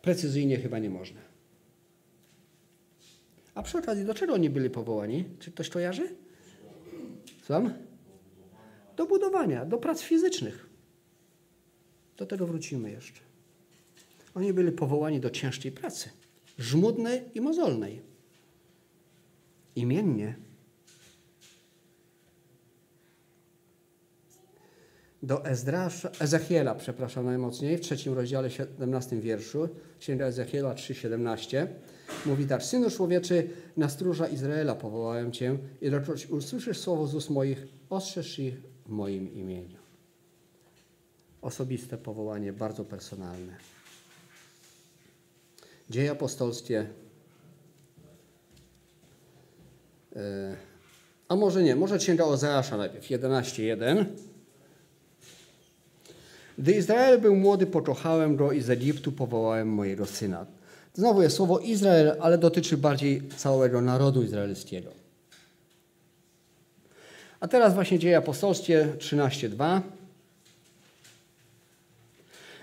[0.02, 1.20] precyzyjnie chyba nie można.
[3.54, 5.24] A przy okazji, do czego oni byli powołani?
[5.38, 6.08] Czy ktoś kojarzy?
[7.42, 7.72] Słucham?
[8.96, 10.66] Do budowania, do prac fizycznych.
[12.16, 13.20] Do tego wrócimy jeszcze.
[14.34, 16.10] Oni byli powołani do ciężkiej pracy,
[16.58, 18.02] żmudnej i mozolnej.
[19.76, 20.36] Imiennie.
[25.22, 29.68] Do Ezdrasza, Ezechiela, przepraszam najmocniej, w trzecim rozdziale, 17 wierszu,
[30.00, 31.66] Księga Ezechiela 3,17,
[32.26, 37.66] mówi tak, Synu człowieczy, na stróża Izraela powołałem Cię ilekroć usłyszysz słowo z ust moich,
[37.90, 39.78] ostrzeż ich w moim imieniu.
[41.42, 43.56] Osobiste powołanie, bardzo personalne.
[45.90, 46.86] Dzieje apostolskie.
[50.16, 50.56] E,
[51.28, 54.04] a może nie, może księga Ozeasza najpierw, 11.1.
[56.58, 60.46] Gdy Izrael był młody, pokochałem go i z Egiptu powołałem mojego syna.
[60.94, 65.03] Znowu jest słowo Izrael, ale dotyczy bardziej całego narodu izraelskiego.
[67.44, 69.80] A teraz właśnie dzieje apostolskie 13.2.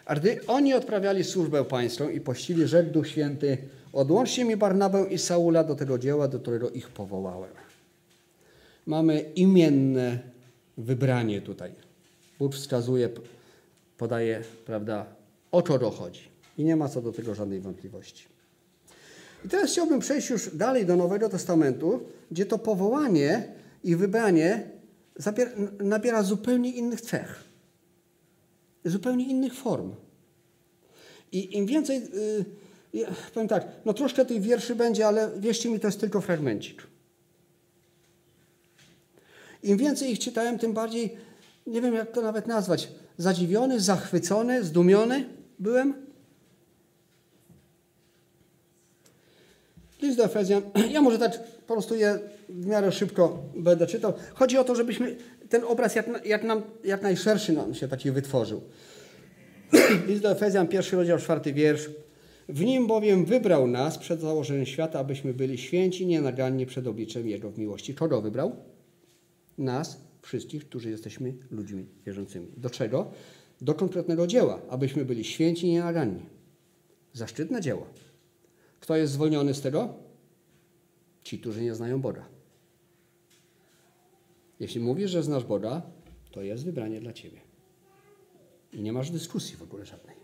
[0.05, 3.57] A gdy oni odprawiali służbę pańską i pościli, rzekł Duch Święty,
[3.93, 7.51] odłączcie mi Barnabę i Saula do tego dzieła, do którego ich powołałem.
[8.85, 10.19] Mamy imienne
[10.77, 11.71] wybranie tutaj.
[12.39, 13.09] Bóg wskazuje,
[13.97, 15.05] podaje, prawda,
[15.51, 16.23] o co dochodzi.
[16.57, 18.25] I nie ma co do tego żadnej wątpliwości.
[19.45, 21.99] I teraz chciałbym przejść już dalej do Nowego Testamentu,
[22.31, 24.69] gdzie to powołanie i wybranie
[25.79, 27.43] nabiera zupełnie innych cech,
[28.85, 29.95] zupełnie innych form.
[31.31, 32.01] I im więcej,
[32.93, 36.87] yy, powiem tak, no troszkę tych wierszy będzie, ale wierzcie mi, to jest tylko fragmencik.
[39.63, 41.17] Im więcej ich czytałem, tym bardziej,
[41.67, 46.00] nie wiem jak to nawet nazwać, zadziwiony, zachwycony, zdumiony byłem.
[50.01, 50.61] List do Efezjan,
[50.91, 54.13] ja może tak po prostu je w miarę szybko będę czytał.
[54.33, 55.15] Chodzi o to, żebyśmy
[55.49, 58.61] ten obraz jak, jak, nam, jak najszerszy nam się taki wytworzył.
[60.07, 61.89] List do Efezjan, pierwszy rozdział, czwarty wiersz.
[62.49, 67.51] W nim bowiem wybrał nas przed założeniem świata, abyśmy byli święci, nienaganni przed obliczem Jego
[67.51, 67.93] w miłości.
[67.93, 68.55] Kogo wybrał?
[69.57, 72.47] Nas, wszystkich, którzy jesteśmy ludźmi wierzącymi.
[72.57, 73.11] Do czego?
[73.61, 76.25] Do konkretnego dzieła, abyśmy byli święci, nienaganni.
[77.13, 77.87] Zaszczytne dzieło.
[78.81, 79.93] Kto jest zwolniony z tego?
[81.23, 82.25] Ci, którzy nie znają Boga.
[84.59, 85.81] Jeśli mówisz, że znasz Boga,
[86.31, 87.41] to jest wybranie dla Ciebie.
[88.73, 90.15] I nie masz dyskusji w ogóle żadnej.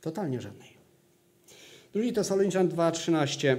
[0.00, 0.68] Totalnie żadnej.
[1.92, 3.56] Drugi Tesaloniczan 2,13.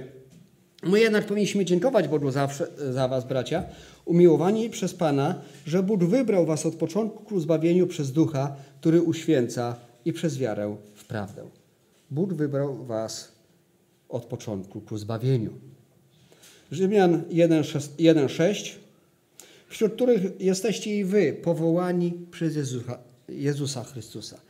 [0.82, 3.64] My jednak powinniśmy dziękować Bogu zawsze, za was, bracia,
[4.04, 9.76] umiłowani przez Pana, że Bóg wybrał was od początku ku zbawieniu przez Ducha, który uświęca
[10.04, 11.48] i przez wiarę w prawdę.
[12.10, 13.33] Bóg wybrał was
[14.14, 15.50] od początku ku zbawieniu.
[16.70, 18.84] Rzymian 1,6
[19.68, 22.98] wśród których jesteście i wy, powołani przez Jezusa,
[23.28, 24.40] Jezusa Chrystusa.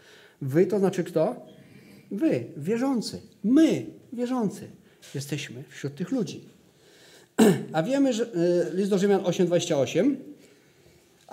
[0.42, 1.46] Wy to znaczy kto?
[2.10, 3.20] Wy, wierzący.
[3.44, 4.68] My, wierzący.
[5.14, 6.40] Jesteśmy wśród tych ludzi.
[7.72, 10.16] A wiemy, że e, list do Rzymian 8:28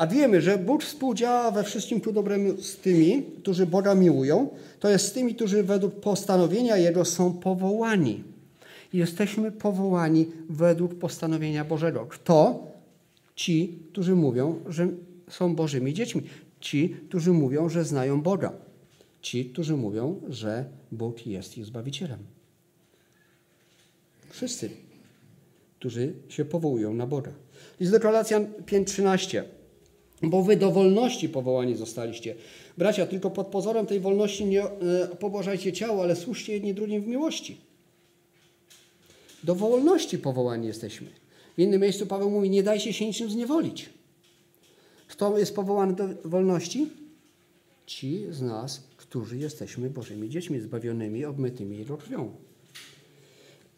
[0.01, 4.89] a wiemy, że Bóg współdziała we wszystkim ku dobremu z tymi, którzy Boga miłują, to
[4.89, 8.23] jest z tymi, którzy według postanowienia Jego są powołani.
[8.93, 12.05] Jesteśmy powołani według postanowienia Bożego.
[12.05, 12.67] Kto?
[13.35, 14.87] Ci, którzy mówią, że
[15.29, 16.21] są Bożymi dziećmi.
[16.59, 18.53] Ci, którzy mówią, że znają Boga.
[19.21, 22.19] Ci, którzy mówią, że Bóg jest ich Zbawicielem.
[24.29, 24.69] Wszyscy,
[25.79, 27.31] którzy się powołują na Boga.
[27.79, 29.60] List do Galacjan 5.13.
[30.23, 32.35] Bo wy do wolności powołani zostaliście.
[32.77, 34.69] Bracia, tylko pod pozorem tej wolności nie e,
[35.19, 37.57] pobożajcie ciało, ale służcie jedni drugim w miłości.
[39.43, 41.07] Do wolności powołani jesteśmy.
[41.57, 43.89] W innym miejscu Paweł mówi, nie dajcie się niczym zniewolić.
[45.07, 46.87] Kto jest powołany do wolności?
[47.85, 52.31] Ci z nas, którzy jesteśmy Bożymi dziećmi, zbawionymi, obmytymi Jego krwią.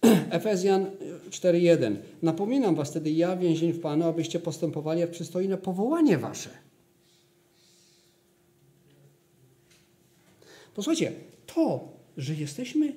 [0.30, 0.86] Efezjan
[1.34, 1.96] 4:1.
[2.22, 6.50] Napominam was wtedy ja, więzień w Panu, abyście postępowali jak przystojne powołanie wasze.
[10.76, 11.12] Posłuchajcie,
[11.46, 12.96] to, że jesteśmy,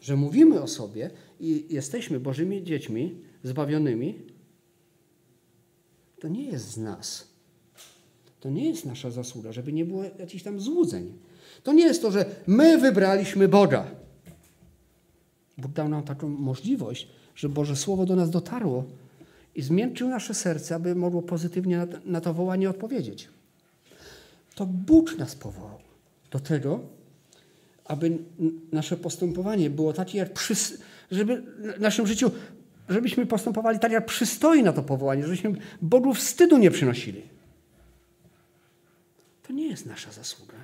[0.00, 1.10] że mówimy o sobie
[1.40, 4.14] i jesteśmy Bożymi dziećmi, zbawionymi,
[6.20, 7.28] to nie jest z nas.
[8.40, 11.12] To nie jest nasza zasługa, żeby nie było jakichś tam złudzeń.
[11.62, 13.90] To nie jest to, że my wybraliśmy Boga.
[15.58, 17.08] Bóg dał nam taką możliwość,
[17.38, 18.84] że Boże Słowo do nas dotarło
[19.54, 23.28] i zmiękczył nasze serce, aby mogło pozytywnie na to wołanie odpowiedzieć.
[24.54, 25.78] To Bóg nas powołał
[26.30, 26.80] do tego,
[27.84, 28.18] aby
[28.72, 30.54] nasze postępowanie było takie, jak przy,
[31.10, 31.42] żeby
[31.76, 32.30] w naszym życiu,
[32.88, 37.22] żebyśmy postępowali tak, jak przystoi na to powołanie, żebyśmy Bogu wstydu nie przynosili.
[39.46, 40.54] To nie jest nasza zasługa.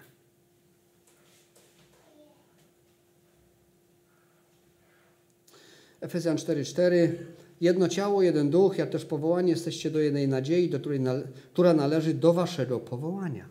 [6.05, 7.13] Efezjan 4:4
[7.61, 11.01] Jedno ciało, jeden duch, jak też powołanie jesteście do jednej nadziei, do której
[11.53, 13.49] która należy do waszego powołania.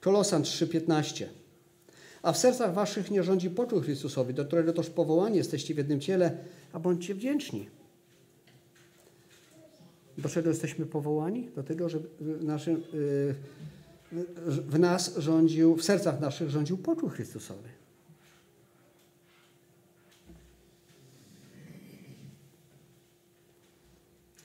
[0.00, 1.24] Kolosan 3:15
[2.22, 6.00] A w sercach waszych nie rządzi poczuł Chrystusowi, do którego toż powołani jesteście w jednym
[6.00, 6.38] ciele,
[6.72, 7.68] a bądźcie wdzięczni.
[10.18, 11.50] Do czego jesteśmy powołani?
[11.56, 13.34] Do tego, żeby w, naszym, y,
[14.68, 17.81] w nas rządził, w sercach naszych rządził poczuł Chrystusowy.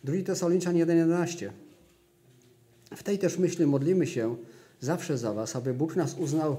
[0.07, 1.49] Drugi Tesaloniczan 1,11.
[2.95, 4.35] W tej też myśli modlimy się
[4.79, 6.57] zawsze za was, aby Bóg nas uznał,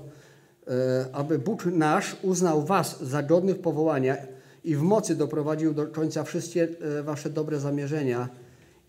[0.67, 4.17] e, aby Bóg nasz uznał was za godnych powołania
[4.65, 8.29] i w mocy doprowadził do końca wszystkie e, wasze dobre zamierzenia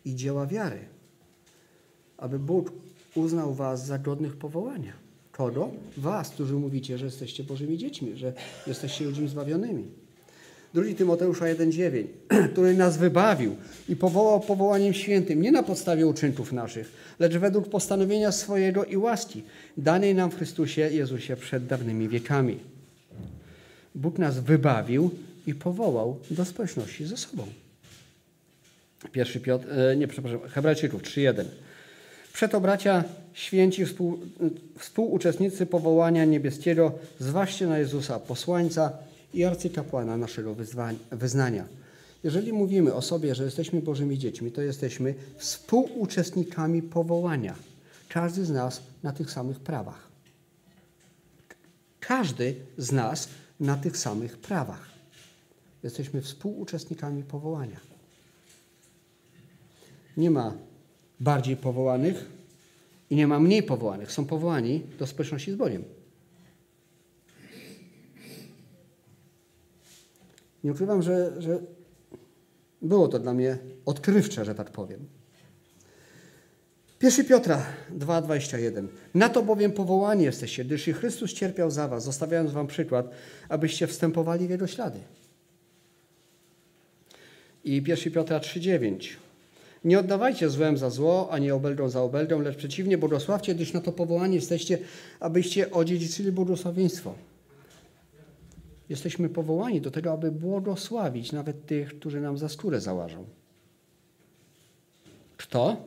[0.06, 0.79] i dzieła wiary.
[2.17, 2.71] Aby Bóg
[3.15, 4.94] uznał was za godnych powołania.
[5.31, 5.71] Kogo?
[5.98, 8.34] Was, którzy mówicie, że jesteście Bożymi dziećmi, że
[8.67, 9.88] jesteście ludźmi zbawionymi.
[10.74, 12.04] 2 Tymoteusza 1,9,
[12.54, 13.56] który nas wybawił
[13.90, 19.44] i powołał powołaniem świętym, nie na podstawie uczynków naszych, lecz według postanowienia swojego i łaski,
[19.78, 22.60] danej nam w Chrystusie Jezusie przed dawnymi wiekami.
[23.96, 25.12] Bóg nas wybawił
[25.48, 27.44] i powołał do społeczności ze sobą.
[29.12, 31.46] Pierwszy Piotr, e, nie, przepraszam, Hebrajczyków 3,1.
[32.34, 33.04] Przeto bracia
[33.34, 34.20] święci współ,
[34.78, 38.92] współuczestnicy powołania niebieskiego, zważcie na Jezusa, posłańca,
[39.34, 40.56] i arcykapłana naszego
[41.12, 41.65] wyznania.
[42.23, 47.56] Jeżeli mówimy o sobie, że jesteśmy Bożymi dziećmi, to jesteśmy współuczestnikami powołania.
[48.10, 50.10] Każdy z nas na tych samych prawach.
[52.00, 54.90] Każdy z nas na tych samych prawach.
[55.84, 57.80] Jesteśmy współuczestnikami powołania.
[60.17, 60.54] Nie ma
[61.19, 62.25] bardziej powołanych
[63.10, 64.12] i nie ma mniej powołanych.
[64.12, 65.84] Są powołani do społeczności z Bogiem.
[70.64, 71.60] Nie ukrywam, że, że
[72.82, 75.08] było to dla mnie odkrywcze, że tak powiem.
[77.02, 77.66] 1 Piotra
[77.98, 78.88] 2,21.
[79.14, 83.10] Na to bowiem powołani jesteście, gdyż i Chrystus cierpiał za was, zostawiając wam przykład,
[83.50, 85.00] abyście wstępowali w Jego ślady.
[87.64, 89.10] I 1 Piotra 3,9.
[89.84, 93.92] Nie oddawajcie złem za zło, ani obeldą za obeldą, lecz przeciwnie, błogosławcie, gdyż na to
[93.92, 94.78] powołani jesteście,
[95.20, 97.14] abyście odziedziczyli błogosławieństwo.
[98.90, 103.25] Jesteśmy powołani do tego, aby błogosławić nawet tych, którzy nam za skórę załażą.
[105.37, 105.85] Kto?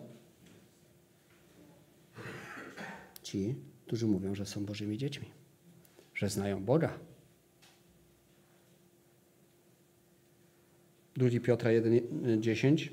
[3.22, 3.54] Ci,
[3.86, 5.26] którzy mówią, że są Bożymi dziećmi,
[6.14, 6.98] że znają Boga.
[11.16, 12.88] 2 Piotra 1,10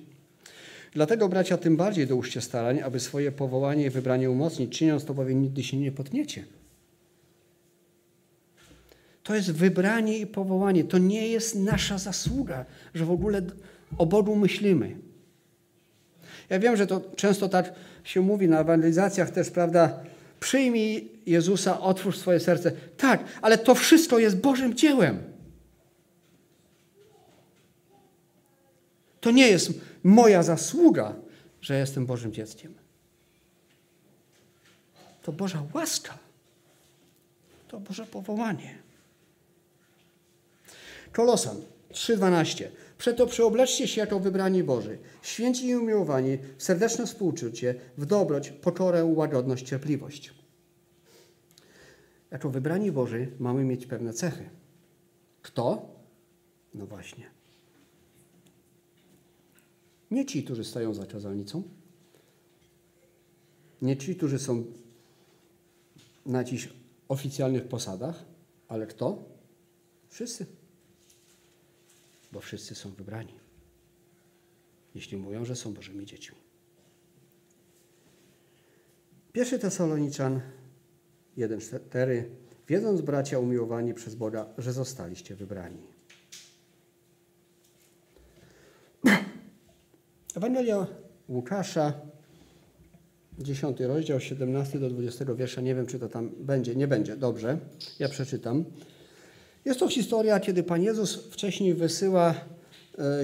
[0.92, 5.42] Dlatego, bracia, tym bardziej dołóżcie starań, aby swoje powołanie i wybranie umocnić, czyniąc to bowiem
[5.42, 6.46] nigdy się nie potniecie.
[9.30, 10.84] To jest wybranie i powołanie.
[10.84, 13.42] To nie jest nasza zasługa, że w ogóle
[13.98, 14.98] o Bogu myślimy.
[16.50, 17.74] Ja wiem, że to często tak
[18.04, 20.00] się mówi na ewangelizacjach też, prawda?
[20.40, 22.72] Przyjmij Jezusa, otwórz swoje serce.
[22.98, 25.24] Tak, ale to wszystko jest Bożym dziełem.
[29.22, 29.72] To nie jest
[30.04, 31.16] moja zasługa,
[31.62, 32.74] że jestem Bożym dzieckiem.
[35.22, 36.18] To Boża łaska.
[37.68, 38.89] To Boże powołanie.
[41.14, 41.58] Kolosan
[41.92, 42.68] 3,12.
[42.98, 49.06] Przeto przyobleczcie się jako wybrani Boży, święci i umiłowani, w serdeczne współczucie, w dobroć, pokorę,
[49.06, 50.34] łagodność, cierpliwość.
[52.32, 54.50] Jako wybrani Boży mamy mieć pewne cechy.
[55.42, 55.96] Kto?
[56.74, 57.32] No właśnie.
[60.12, 61.64] Nie ci, którzy stoją za kazalnicą,
[63.82, 64.66] nie ci, którzy są
[66.26, 66.70] na jakichś
[67.08, 68.26] oficjalnych posadach,
[68.68, 69.24] ale kto?
[70.10, 70.46] Wszyscy
[72.32, 73.34] bo wszyscy są wybrani,
[74.96, 76.38] jeśli mówią, że są Bożymi dziećmi.
[79.34, 80.42] Pierwszy Tesaloniczan
[81.38, 82.24] 1,4
[82.70, 85.82] Wiedząc, bracia umiłowani przez Boga, że zostaliście wybrani.
[90.36, 90.88] Ewangelia
[91.30, 91.94] Łukasza,
[93.40, 95.62] 10 rozdział, 17 do 20 wiersza.
[95.62, 96.76] Nie wiem, czy to tam będzie.
[96.76, 97.18] Nie będzie.
[97.18, 97.58] Dobrze.
[98.00, 98.66] Ja przeczytam.
[99.66, 102.36] Jest to historia, kiedy Pan Jezus wcześniej wysyła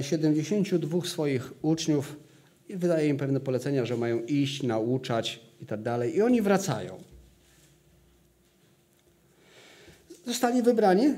[0.00, 2.16] 72 e, swoich uczniów
[2.68, 6.16] i wydaje im pewne polecenia, że mają iść, nauczać i tak dalej.
[6.16, 6.98] I oni wracają.
[10.26, 11.14] Zostali wybrani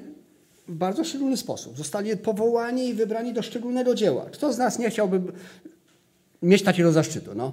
[0.69, 1.77] w bardzo szczególny sposób.
[1.77, 4.27] Zostali powołani i wybrani do szczególnego dzieła.
[4.33, 5.21] Kto z nas nie chciałby
[6.43, 7.35] mieć takiego zaszczytu?
[7.35, 7.53] No.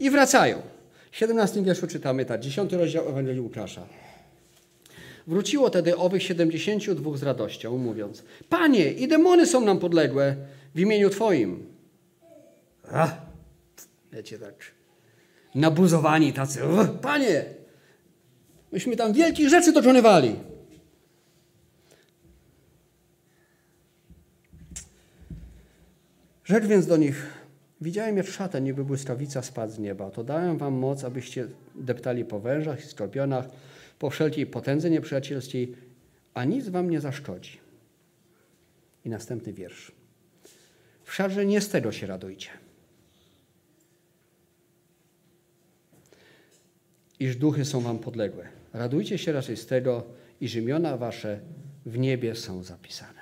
[0.00, 0.62] I wracają.
[1.10, 3.86] W 17 wierszu czytamy tak, 10 rozdział Ewangelii Łukasza.
[5.28, 10.36] Wróciło tedy owych siedemdziesięciu dwóch z radością, mówiąc: Panie, i demony są nam podległe
[10.74, 11.66] w imieniu Twoim.
[12.92, 13.08] A,
[14.12, 14.54] wiecie, tak
[15.54, 16.60] nabuzowani tacy.
[17.02, 17.44] Panie,
[18.72, 20.36] myśmy tam wielkich rzeczy dokonywali.
[26.44, 27.26] Rzecz więc do nich,
[27.80, 30.10] widziałem jak szatan, niby błyskawica spadł z nieba.
[30.10, 33.48] To dałem wam moc, abyście deptali po wężach i skorpionach,
[33.98, 35.74] po wszelkiej potędze nieprzyjacielskiej,
[36.34, 37.58] a nic wam nie zaszkodzi.
[39.04, 39.92] I następny wiersz.
[41.04, 42.50] Wszakże nie z tego się radujcie.
[47.20, 48.48] Iż duchy są wam podległe.
[48.72, 50.04] Radujcie się raczej z tego,
[50.40, 51.40] iż imiona wasze
[51.86, 53.20] w niebie są zapisane.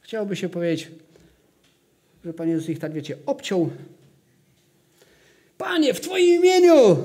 [0.00, 0.90] Chciałoby się powiedzieć,
[2.24, 3.70] że Pan Jezus ich tak, wiecie, obciął
[5.60, 6.96] Panie, w Twoim imieniu.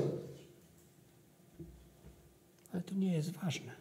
[2.72, 3.72] Ale to nie jest ważne.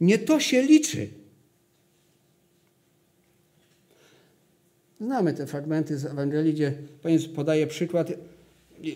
[0.00, 1.08] Nie to się liczy.
[5.00, 6.72] Znamy te fragmenty z Ewangelii, gdzie
[7.02, 8.12] Pan podaje przykład,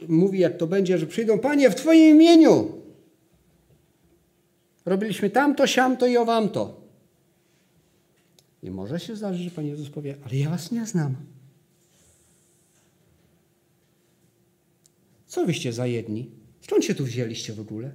[0.09, 2.73] mówi jak to będzie, że przyjdą, Panie, w Twoim imieniu.
[4.85, 6.81] Robiliśmy tamto, siamto i owamto.
[8.63, 11.17] I może się zdarzyć, że Pan Jezus powie, ale ja Was nie znam.
[15.35, 16.31] Co wyście za jedni?
[16.61, 17.93] Skąd się tu wzięliście w ogóle?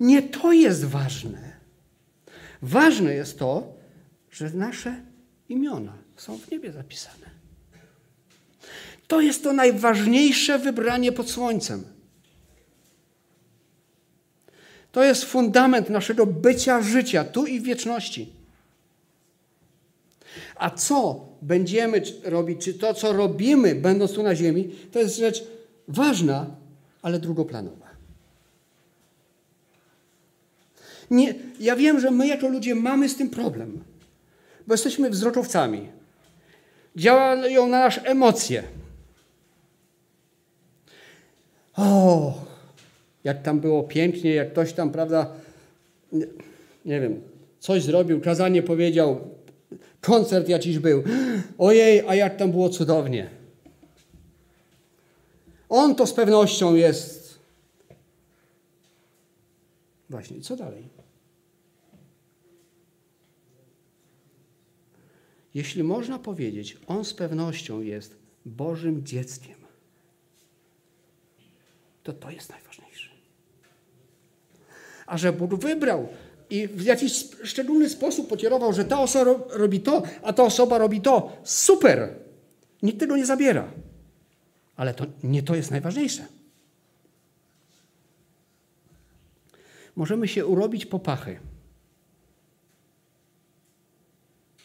[0.00, 1.52] Nie to jest ważne.
[2.62, 3.74] Ważne jest to,
[4.30, 5.02] że nasze
[5.48, 7.30] imiona są w niebie zapisane.
[9.08, 11.84] To jest to najważniejsze wybranie pod słońcem.
[14.92, 18.41] To jest fundament naszego bycia życia tu i w wieczności.
[20.62, 25.44] A co będziemy robić, czy to, co robimy, będąc tu na ziemi, to jest rzecz
[25.88, 26.46] ważna,
[27.02, 27.86] ale drugoplanowa.
[31.10, 33.84] Nie, ja wiem, że my jako ludzie mamy z tym problem,
[34.66, 35.88] bo jesteśmy wzrokowcami.
[36.96, 38.62] Działają na nas emocje.
[41.76, 42.34] O,
[43.24, 45.26] jak tam było pięknie, jak ktoś tam, prawda,
[46.12, 46.26] nie,
[46.84, 47.22] nie wiem,
[47.60, 49.20] coś zrobił, kazanie powiedział,
[50.02, 51.02] koncert jakiś był.
[51.58, 53.30] Ojej, a jak tam było cudownie.
[55.68, 57.38] On to z pewnością jest.
[60.10, 60.88] Właśnie, co dalej?
[65.54, 69.56] Jeśli można powiedzieć, on z pewnością jest Bożym dzieckiem,
[72.02, 73.10] to to jest najważniejsze.
[75.06, 76.08] A że Bóg wybrał
[76.52, 81.00] i w jakiś szczególny sposób pokierował, że ta osoba robi to, a ta osoba robi
[81.00, 82.14] to, super!
[82.82, 83.72] Nikt tego nie zabiera.
[84.76, 86.26] Ale to nie to jest najważniejsze.
[89.96, 91.40] Możemy się urobić popachy.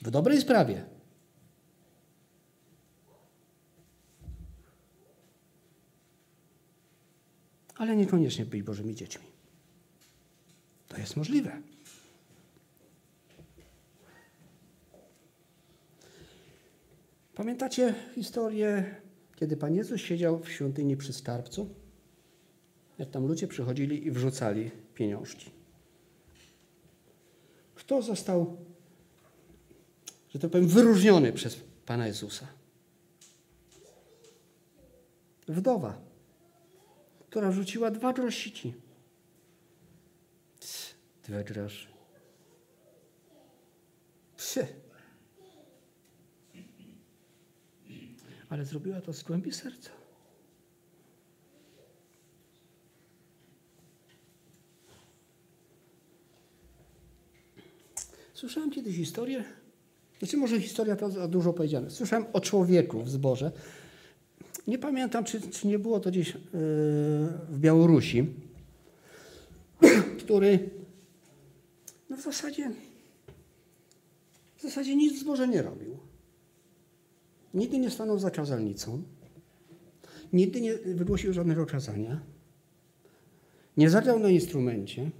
[0.01, 0.85] W dobrej sprawie.
[7.75, 9.25] Ale niekoniecznie być Bożymi dziećmi.
[10.87, 11.61] To jest możliwe.
[17.37, 18.95] Pamiętacie historię,
[19.35, 21.69] kiedy Pan Jezus siedział w świątyni przy skarbcu?
[22.97, 25.51] Jak tam ludzie przychodzili i wrzucali pieniążki.
[27.75, 28.57] Kto został,
[30.29, 32.47] że tak powiem, wyróżniony przez Pana Jezusa?
[35.47, 36.01] Wdowa,
[37.29, 38.73] która wrzuciła dwa grosiki.
[41.23, 41.87] Dwa grosze.
[44.37, 44.86] Psy.
[48.49, 49.89] Ale zrobiła to z głębi serca.
[58.33, 59.43] Słyszałem kiedyś historię,
[60.19, 61.91] znaczy może historia to za dużo powiedziane.
[61.91, 63.51] Słyszałem o człowieku w zborze.
[64.67, 66.39] Nie pamiętam, czy, czy nie było to gdzieś yy,
[67.49, 68.25] w Białorusi,
[70.23, 70.69] który
[72.09, 72.71] no w zasadzie
[74.57, 76.06] w zasadzie nic w zborze nie robił.
[77.57, 79.03] Nigdy nie stanął za kazalnicą,
[80.33, 82.21] nigdy nie wygłosił żadnego kazania,
[83.77, 85.11] nie zagrał na instrumencie,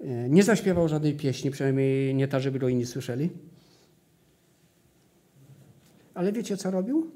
[0.00, 3.30] e, nie zaśpiewał żadnej pieśni, przynajmniej nie ta, żeby go inni słyszeli.
[6.14, 7.10] Ale wiecie, co robił?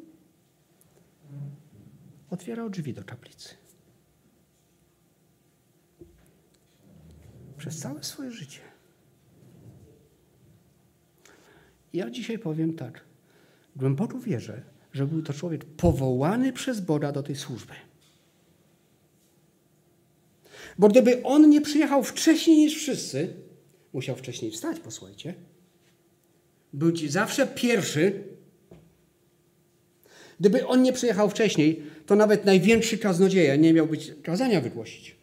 [2.30, 3.54] Otwierał drzwi do kaplicy.
[7.58, 8.69] Przez całe swoje życie.
[11.92, 13.04] Ja dzisiaj powiem tak.
[13.76, 14.62] Głęboko wierzę,
[14.92, 17.72] że był to człowiek powołany przez Boga do tej służby.
[20.78, 23.34] Bo gdyby on nie przyjechał wcześniej niż wszyscy,
[23.92, 25.34] musiał wcześniej wstać, posłuchajcie,
[26.72, 28.24] być zawsze pierwszy.
[30.40, 35.16] Gdyby on nie przyjechał wcześniej, to nawet największy kaznodzieja nie miał być kazania wygłosić.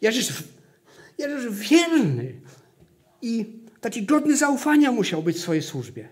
[0.00, 0.42] Jezus
[1.22, 2.40] Jezus wierny
[3.22, 6.08] i taki godny zaufania musiał być w swojej służbie.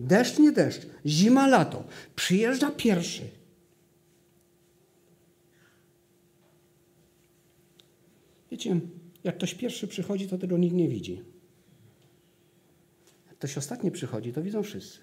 [0.00, 1.84] Deszcz, nie deszcz, zima, lato.
[2.16, 3.22] Przyjeżdża pierwszy.
[8.50, 8.80] Wiecie,
[9.24, 11.22] jak ktoś pierwszy przychodzi, to tego nikt nie widzi.
[13.26, 14.98] Jak ktoś ostatni przychodzi, to widzą wszyscy.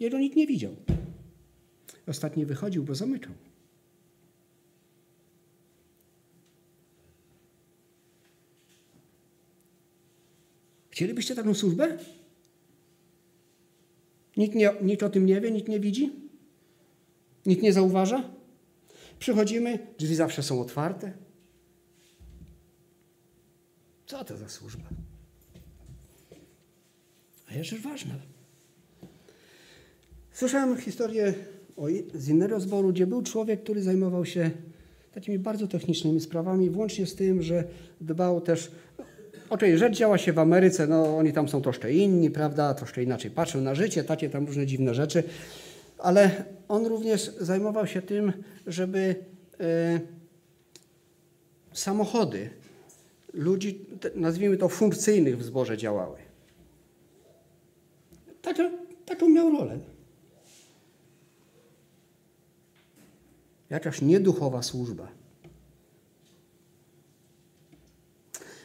[0.00, 0.76] Jego nikt nie widział.
[2.06, 3.32] Ostatni wychodził, bo zamykał.
[10.98, 11.98] Chcielibyście taką służbę?
[14.36, 16.12] Nikt, nie, nikt o tym nie wie, nikt nie widzi?
[17.46, 18.30] Nikt nie zauważa?
[19.18, 21.12] Przychodzimy, drzwi zawsze są otwarte.
[24.06, 24.88] Co to za służba?
[27.48, 28.14] A jeszcze ważna.
[30.32, 31.34] Słyszałem historię
[32.14, 34.50] z innego zboru, gdzie był człowiek, który zajmował się
[35.12, 37.64] takimi bardzo technicznymi sprawami, włącznie z tym, że
[38.00, 38.70] dbał też
[39.50, 43.30] oczywiście rzecz działa się w Ameryce, no oni tam są troszkę inni, prawda, troszkę inaczej
[43.30, 45.22] patrzą na życie, takie tam różne dziwne rzeczy,
[45.98, 48.32] ale on również zajmował się tym,
[48.66, 49.14] żeby
[49.60, 50.00] e,
[51.72, 52.50] samochody
[53.32, 56.18] ludzi, nazwijmy to funkcyjnych w zborze działały.
[58.42, 58.70] Taką,
[59.06, 59.78] taką miał rolę.
[63.70, 65.17] Jakaś nieduchowa służba.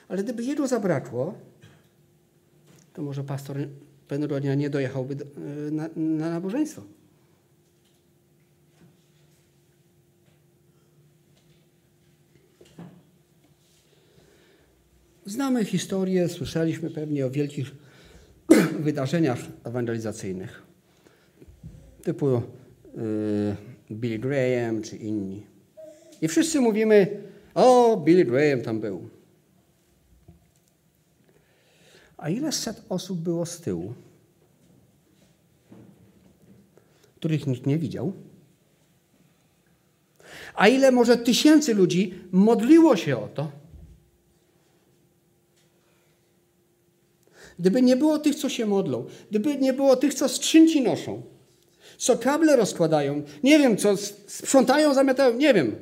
[0.07, 1.33] Ale gdyby jego zabrakło,
[2.93, 3.57] to może pastor
[4.07, 5.25] Penronia nie dojechałby do,
[5.71, 6.81] na, na nabożeństwo.
[15.25, 17.71] Znamy historię, słyszeliśmy pewnie o wielkich
[18.79, 20.63] wydarzeniach ewangelizacyjnych,
[22.03, 23.55] typu yy,
[23.91, 25.43] Billy Graham czy inni.
[26.21, 27.21] I wszyscy mówimy,
[27.55, 29.09] o, Billy Graham tam był.
[32.23, 33.93] A ile set osób było z tyłu,
[37.15, 38.13] których nikt nie widział?
[40.55, 43.51] A ile może tysięcy ludzi modliło się o to?
[47.59, 51.21] Gdyby nie było tych, co się modlą, gdyby nie było tych, co skrzynki noszą,
[51.97, 53.97] co kable rozkładają, nie wiem, co
[54.27, 55.75] sprzątają, zamiatają, nie wiem.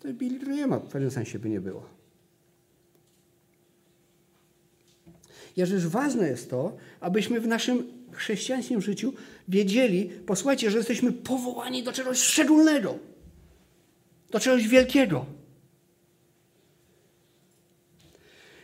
[0.00, 1.99] To Billy Grahama w pewnym sensie by nie było.
[5.56, 9.12] Jakżeż ważne jest to, abyśmy w naszym chrześcijańskim życiu
[9.48, 12.98] wiedzieli, posłuchajcie, że jesteśmy powołani do czegoś szczególnego,
[14.30, 15.26] do czegoś wielkiego.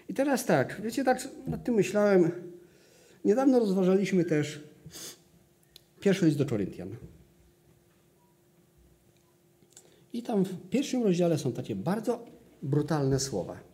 [0.08, 2.30] I teraz tak, wiecie, tak nad tym myślałem.
[3.24, 4.60] Niedawno rozważaliśmy też
[6.00, 6.96] pierwszy list do Koryntian.
[10.12, 12.24] I tam w pierwszym rozdziale są takie bardzo
[12.62, 13.65] brutalne słowa.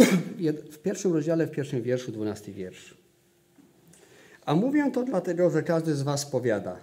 [0.72, 2.94] W pierwszym rozdziale, w pierwszym wierszu, dwunasty wiersz.
[4.44, 6.80] A mówię to dlatego, że każdy z was powiada,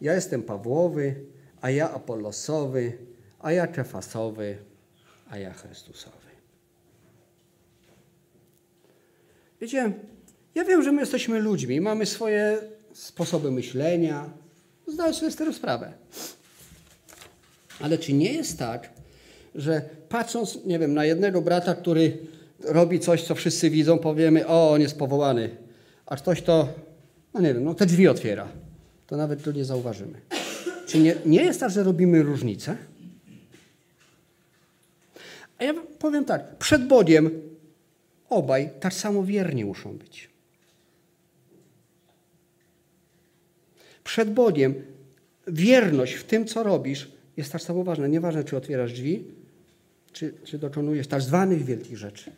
[0.00, 1.14] ja jestem Pawłowy,
[1.60, 2.92] a ja Apollosowy,
[3.38, 4.58] a ja Kefasowy,
[5.30, 6.16] a ja Chrystusowy.
[9.60, 9.92] Wiecie,
[10.54, 12.58] ja wiem, że my jesteśmy ludźmi, mamy swoje
[12.92, 14.30] sposoby myślenia,
[14.86, 15.92] zdaję sobie z tego sprawę.
[17.80, 18.90] Ale czy nie jest tak,
[19.54, 22.18] że patrząc, nie wiem, na jednego brata, który
[22.66, 25.56] robi coś, co wszyscy widzą, powiemy, o, on jest powołany,
[26.06, 26.68] a ktoś to,
[27.34, 28.48] no nie wiem, no te drzwi otwiera,
[29.06, 30.20] to nawet to nie zauważymy.
[30.86, 32.76] Czy nie, nie jest tak, że robimy różnicę?
[35.58, 37.30] A ja powiem tak, przed Bogiem
[38.28, 40.30] obaj tak samo wierni muszą być.
[44.04, 44.74] Przed Bogiem
[45.46, 48.06] wierność w tym, co robisz, jest tak samo ważna.
[48.06, 49.24] Nieważne, czy otwierasz drzwi,
[50.12, 52.32] czy, czy dokonujesz tak zwanych wielkich rzeczy.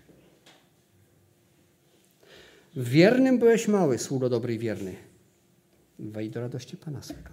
[2.79, 4.95] Wiernym byłeś mały, sługo dobry i wierny.
[5.99, 7.31] Wejdź do radości Pana swego.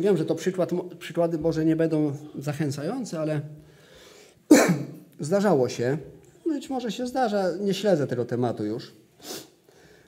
[0.00, 3.40] Wiem, że to przykład, przykłady może nie będą zachęcające, ale
[5.20, 5.98] zdarzało się,
[6.46, 8.92] być może się zdarza, nie śledzę tego tematu już,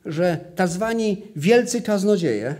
[0.04, 2.56] że tak zwani wielcy kaznodzieje,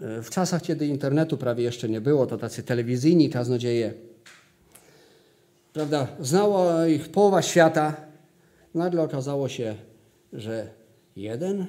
[0.00, 3.94] w czasach, kiedy internetu prawie jeszcze nie było, to tacy telewizyjni kaznodzieje,
[5.74, 7.96] prawda, znała ich połowa świata,
[8.74, 9.74] nagle okazało się,
[10.32, 10.70] że
[11.16, 11.66] jeden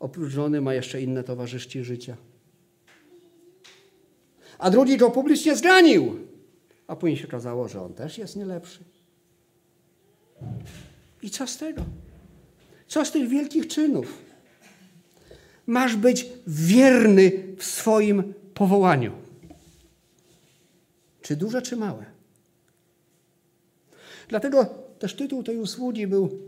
[0.00, 2.16] Oprócz żony ma jeszcze inne towarzyszki życia.
[4.58, 6.18] A drugi go publicznie zganił.
[6.86, 8.84] A później się okazało, że on też jest nie lepszy.
[11.22, 11.82] I co z tego?
[12.86, 14.18] Co z tych wielkich czynów?
[15.66, 19.12] Masz być wierny w swoim powołaniu.
[21.28, 22.04] Czy duże, czy małe.
[24.28, 24.64] Dlatego
[24.98, 26.38] też tytuł tej usługi był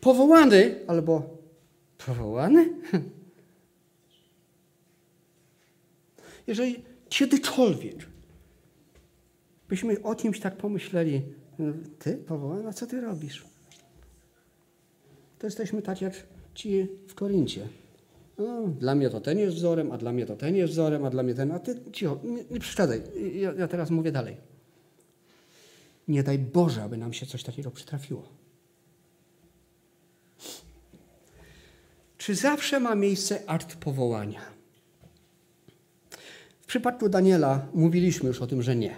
[0.00, 1.38] powołany albo
[2.06, 2.70] Powołany?
[6.46, 7.96] Jeżeli kiedykolwiek
[9.68, 11.22] byśmy o kimś tak pomyśleli,
[11.98, 13.44] ty powołany, a co ty robisz?
[15.38, 16.14] To jesteśmy tak jak
[16.54, 17.68] ci w Korincie.
[18.38, 21.10] No, dla mnie to ten jest wzorem, a dla mnie to ten jest wzorem, a
[21.10, 23.02] dla mnie ten, a ty cicho, nie, nie przeszkadzaj.
[23.34, 24.36] Ja, ja teraz mówię dalej.
[26.08, 28.28] Nie daj Boże, aby nam się coś takiego przytrafiło.
[32.18, 34.40] Czy zawsze ma miejsce akt powołania?
[36.60, 38.96] W przypadku Daniela mówiliśmy już o tym, że nie.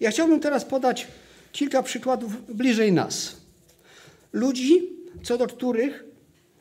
[0.00, 1.08] Ja chciałbym teraz podać
[1.52, 3.36] kilka przykładów bliżej nas.
[4.32, 4.88] Ludzi,
[5.22, 6.05] co do których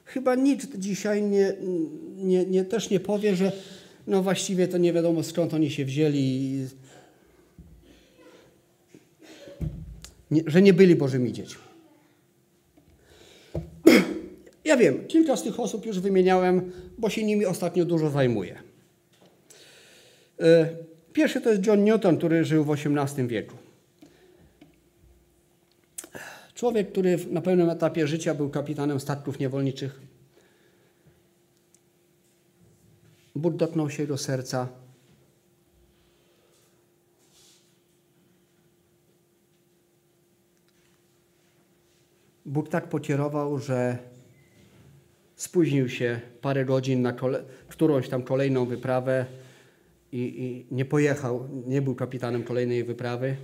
[0.06, 1.54] chyba nikt dzisiaj nie,
[2.16, 3.52] nie, nie, też nie powie, że
[4.08, 6.68] no właściwie to nie wiadomo skąd oni się wzięli,
[10.32, 11.62] nie, że nie byli Bożymi dziećmi.
[14.66, 18.60] Ja wiem, kilka z tych osób już wymieniałem, bo się nimi ostatnio dużo zajmuję.
[20.40, 20.70] E,
[21.14, 23.56] pierwszy to jest John Newton, który żył w XVIII wieku.
[26.56, 30.02] Człowiek, który na pewnym etapie życia był kapitanem statków niewolniczych.
[33.36, 34.68] Bóg dotknął się do serca.
[42.46, 43.98] Bóg tak pokierował, że
[45.36, 49.26] spóźnił się parę godzin na kole- którąś tam kolejną wyprawę
[50.12, 53.36] i, i nie pojechał, nie był kapitanem kolejnej wyprawy.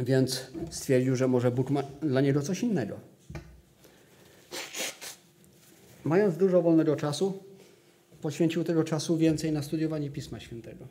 [0.00, 3.00] Więc stwierdził, że może Bóg ma dla niego coś innego.
[6.04, 7.42] Mając dużo wolnego czasu,
[8.20, 10.88] poświęcił tego czasu więcej na studiowanie Pisma Świętego.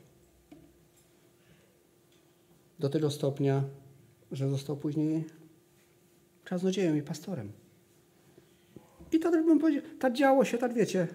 [2.80, 3.64] Do tego stopnia,
[4.32, 5.26] że został później
[6.44, 7.52] kaznodzieją i pastorem.
[9.12, 11.08] I to tak bym powiedział, tak działo się, tak wiecie.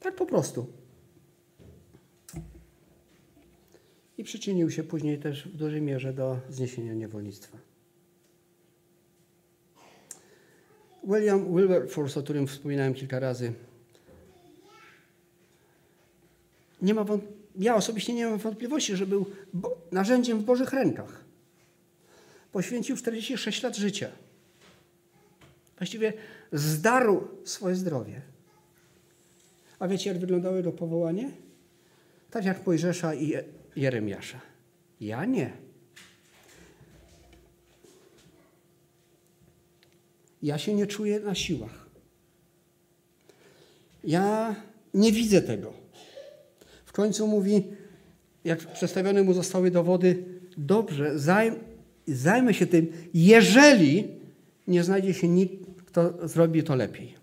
[0.00, 0.81] Tak po prostu.
[4.18, 7.58] I przyczynił się później też w dużej mierze do zniesienia niewolnictwa.
[11.04, 13.52] William Wilberforce, o którym wspominałem kilka razy,
[16.82, 17.04] nie ma
[17.56, 19.26] ja osobiście nie mam wątpliwości, że był
[19.92, 21.24] narzędziem w Bożych rękach.
[22.52, 24.08] Poświęcił 46 lat życia.
[25.78, 26.12] Właściwie
[26.52, 28.20] zdarł swoje zdrowie.
[29.78, 31.30] A wiecie, jak wyglądało jego powołanie?
[32.30, 33.34] Tak jak Mojżesza i
[33.76, 34.40] Jeremiasza.
[35.00, 35.52] Ja nie.
[40.42, 41.86] Ja się nie czuję na siłach.
[44.04, 44.54] Ja
[44.94, 45.72] nie widzę tego.
[46.86, 47.64] W końcu mówi,
[48.44, 50.24] jak przedstawione mu zostały dowody,
[50.56, 51.54] dobrze, zajm,
[52.06, 54.08] zajmę się tym, jeżeli
[54.68, 57.14] nie znajdzie się nikt, kto zrobi to lepiej.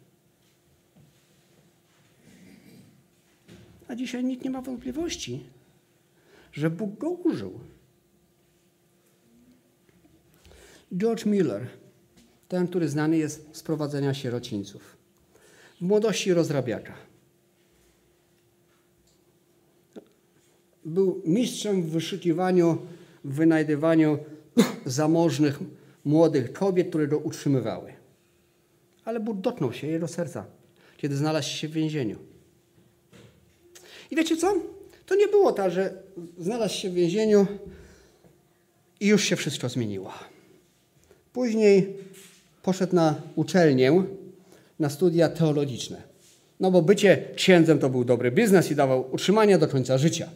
[3.88, 5.43] A dzisiaj nikt nie ma wątpliwości,
[6.52, 7.60] że Bóg go użył.
[10.97, 11.68] George Miller,
[12.47, 14.97] ten, który znany jest z prowadzenia sierocińców.
[15.78, 16.93] W młodości rozrabiaka.
[20.86, 22.78] Był mistrzem w wyszukiwaniu,
[23.24, 24.18] w wynajdywaniu
[24.86, 25.60] zamożnych,
[26.06, 27.93] młodych kobiet, które go utrzymywały.
[29.06, 30.45] Ale Bóg dotknął się jego serca,
[30.97, 32.18] kiedy znalazł się w więzieniu.
[34.12, 34.78] I wiecie co?
[35.10, 35.93] To nie było tak, że
[36.38, 37.47] znalazł się w więzieniu
[38.99, 40.14] i już się wszystko zmieniło.
[41.34, 41.97] Później
[42.64, 44.03] poszedł na uczelnię,
[44.80, 46.01] na studia teologiczne.
[46.60, 50.30] No bo bycie księdzem to był dobry biznes i dawał utrzymanie do końca życia.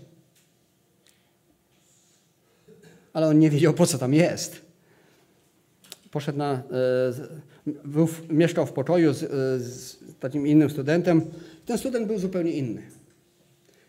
[3.14, 4.62] Ale on nie wiedział, po co tam jest.
[6.12, 6.54] Poszedł na.
[6.54, 6.62] E,
[7.86, 9.28] był, mieszkał w pokoju z, e,
[9.60, 11.22] z takim innym studentem.
[11.66, 12.82] Ten student był zupełnie inny.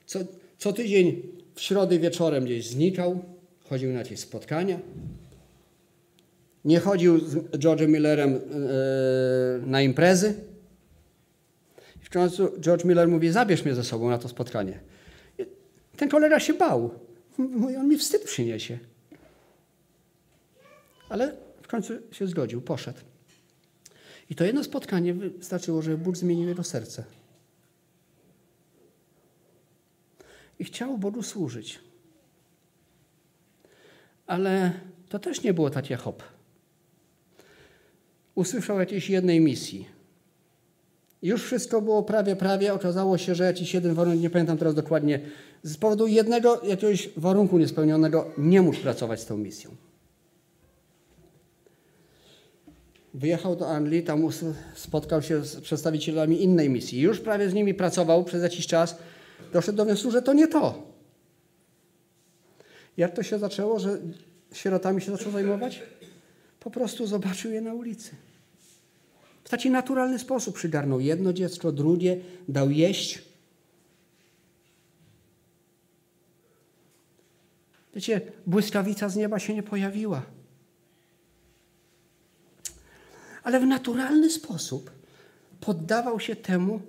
[0.06, 0.18] Co,
[0.58, 1.22] co tydzień
[1.54, 3.24] w środę wieczorem gdzieś znikał,
[3.64, 4.78] chodził na jakieś spotkania.
[6.64, 8.40] Nie chodził z George'em Millerem yy,
[9.66, 10.34] na imprezy.
[12.00, 14.80] W końcu George Miller mówi, zabierz mnie ze sobą na to spotkanie.
[15.96, 16.90] Ten kolega się bał.
[17.38, 18.78] Mówi, on mi wstyd przyniesie.
[21.08, 22.98] Ale w końcu się zgodził, poszedł.
[24.30, 27.04] I to jedno spotkanie wystarczyło, żeby Bóg zmienił jego serce.
[30.58, 31.80] I chciał Bogu służyć.
[34.26, 34.72] Ale
[35.08, 36.22] to też nie było takie hop.
[38.34, 39.88] Usłyszał jakiejś jednej misji.
[41.22, 42.74] Już wszystko było prawie, prawie.
[42.74, 45.20] Okazało się, że jakiś jeden warunek, nie pamiętam teraz dokładnie,
[45.62, 49.70] z powodu jednego jakiegoś warunku niespełnionego nie mógł pracować z tą misją.
[53.14, 54.28] Wyjechał do Anglii, tam
[54.74, 57.00] spotkał się z przedstawicielami innej misji.
[57.00, 58.98] Już prawie z nimi pracował przez jakiś czas,
[59.52, 60.94] doszedł do wniosku, że to nie to.
[62.96, 63.98] Jak to się zaczęło, że
[64.52, 65.82] sierotami się zaczął zajmować?
[66.60, 68.10] Po prostu zobaczył je na ulicy.
[69.44, 73.22] W taki naturalny sposób przygarnął jedno dziecko, drugie, dał jeść.
[77.94, 80.22] Wiecie, błyskawica z nieba się nie pojawiła.
[83.42, 84.90] Ale w naturalny sposób
[85.60, 86.80] poddawał się temu,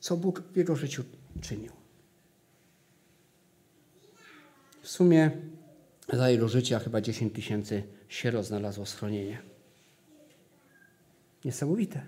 [0.00, 1.04] co Bóg w jego życiu
[1.40, 1.77] czynił.
[4.88, 5.30] W sumie
[6.12, 9.42] za jego życia chyba 10 tysięcy sierot znalazło schronienie.
[11.44, 12.02] Niesamowite.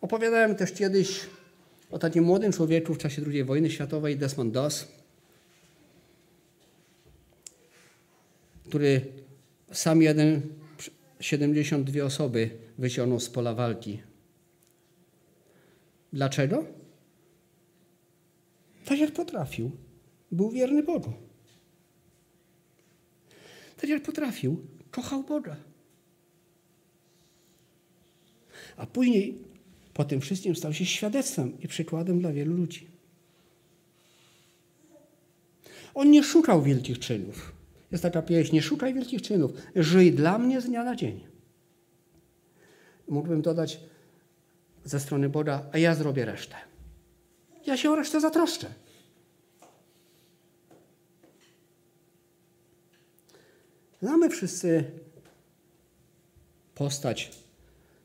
[0.00, 1.20] Opowiadałem też kiedyś
[1.90, 4.88] o takim młodym człowieku w czasie II wojny światowej, Desmond Doss,
[8.68, 9.00] który
[9.72, 10.42] sam jeden
[11.20, 14.02] 72 osoby wyciągnął z pola walki.
[16.12, 16.81] Dlaczego?
[18.84, 19.70] Tak jak potrafił.
[20.32, 21.12] Był wierny Bogu.
[23.76, 25.56] Tak jak potrafił, kochał Boga.
[28.76, 29.38] A później
[29.94, 32.86] po tym wszystkim stał się świadectwem i przykładem dla wielu ludzi.
[35.94, 37.52] On nie szukał wielkich czynów.
[37.92, 41.20] Jest taka pieśń, nie szukaj wielkich czynów, żyj dla mnie z dnia na dzień.
[43.08, 43.80] Mógłbym dodać
[44.84, 46.71] ze strony Boga, a ja zrobię resztę.
[47.66, 48.66] Ja się o resztę zatroszczę.
[54.02, 54.84] Znamy wszyscy
[56.74, 57.30] postać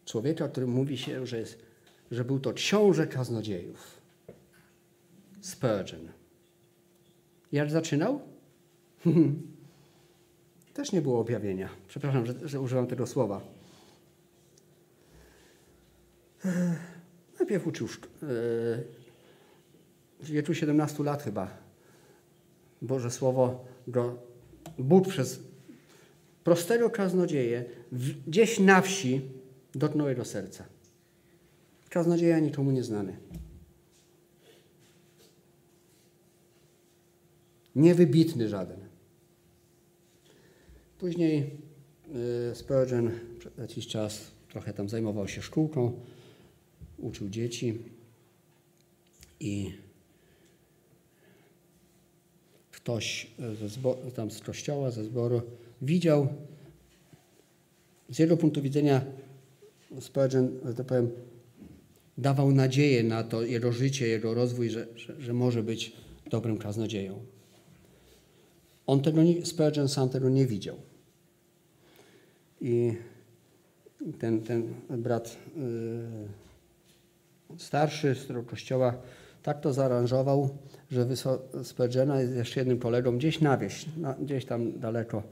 [0.05, 1.59] człowieka, którym mówi się, że, jest,
[2.11, 4.01] że był to książę kaznodziejów.
[5.41, 6.07] Spurgeon.
[7.51, 8.21] Jak zaczynał?
[10.73, 11.69] Też nie było objawienia.
[11.87, 13.41] Przepraszam, że, że tego słowa.
[17.39, 17.87] Najpierw uczył
[20.19, 21.57] w wieku 17 lat chyba.
[22.81, 24.17] Boże Słowo go
[24.79, 25.39] Bóg przez
[26.43, 27.65] prostego kaznodzieję
[28.27, 29.21] gdzieś na wsi
[29.75, 30.65] dotknął jego serca.
[31.89, 33.17] Kaznodzieja nikomu nieznany.
[37.75, 38.79] Niewybitny żaden.
[40.99, 41.51] Później
[42.51, 45.99] y, Spurgeon przez jakiś czas trochę tam zajmował się szkółką,
[46.97, 47.79] uczył dzieci
[49.39, 49.73] i
[52.87, 53.69] ktoś ze
[54.15, 55.41] tam z kościoła, ze zboru
[55.81, 56.27] widział
[58.09, 59.01] z jego punktu widzenia
[59.99, 61.09] Spurgeon, że tak powiem,
[62.17, 65.93] dawał nadzieję na to jego życie, jego rozwój, że, że, że może być
[66.29, 67.19] dobrym kaznodzieją.
[68.85, 70.75] On tego nie, Spurgeon sam tego nie widział.
[72.61, 72.93] I
[74.19, 75.57] ten, ten brat yy,
[77.57, 78.93] starszy z tego kościoła
[79.43, 80.49] tak to zaaranżował,
[80.91, 85.23] że wysłał Spurgeona z jeszcze jednym kolegą gdzieś na wieś, na, gdzieś tam daleko,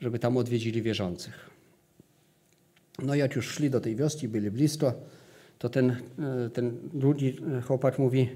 [0.00, 1.50] żeby tam odwiedzili wierzących.
[3.02, 4.92] No jak już szli do tej wioski, byli blisko,
[5.58, 7.36] to ten, yy, ten drugi
[7.66, 8.28] chłopak mówi,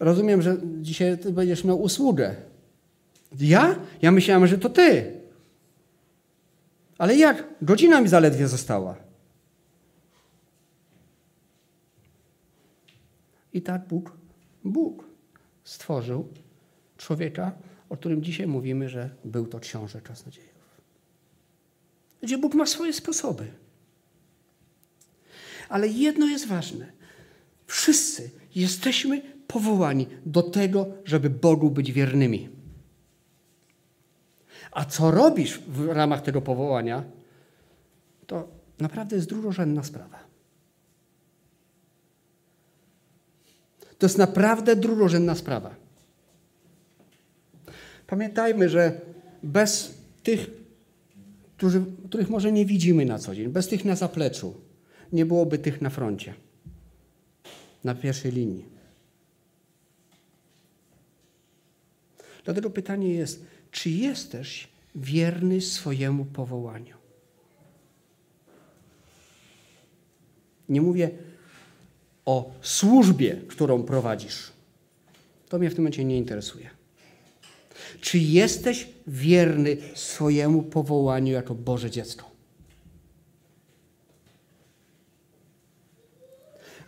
[0.00, 2.34] rozumiem, że dzisiaj ty będziesz miał usługę.
[3.40, 3.76] Ja?
[4.02, 5.12] Ja myślałem, że to ty.
[6.98, 7.44] Ale jak?
[7.62, 8.96] Godzina mi zaledwie została.
[13.52, 14.12] I tak Bóg,
[14.64, 15.04] Bóg
[15.64, 16.28] stworzył
[16.96, 17.52] człowieka,
[17.88, 20.52] o którym dzisiaj mówimy, że był to książę kaznodziejów.
[22.22, 23.52] Gdzie Bóg ma swoje sposoby.
[25.68, 26.92] Ale jedno jest ważne.
[27.66, 32.48] Wszyscy jesteśmy powołani do tego, żeby Bogu być wiernymi.
[34.72, 37.04] A co robisz w ramach tego powołania,
[38.26, 38.48] to
[38.78, 40.31] naprawdę jest drugorzędna sprawa.
[44.02, 45.74] To jest naprawdę drugorzędna sprawa.
[48.06, 49.00] Pamiętajmy, że
[49.42, 50.50] bez tych,
[51.56, 54.54] którzy, których może nie widzimy na co dzień, bez tych na zapleczu,
[55.12, 56.34] nie byłoby tych na froncie,
[57.84, 58.64] na pierwszej linii.
[62.44, 66.96] Dlatego pytanie jest, czy jesteś wierny swojemu powołaniu?
[70.68, 71.10] Nie mówię
[72.24, 74.52] o służbie, którą prowadzisz.
[75.48, 76.70] To mnie w tym momencie nie interesuje.
[78.00, 82.30] Czy jesteś wierny swojemu powołaniu jako Boże dziecko?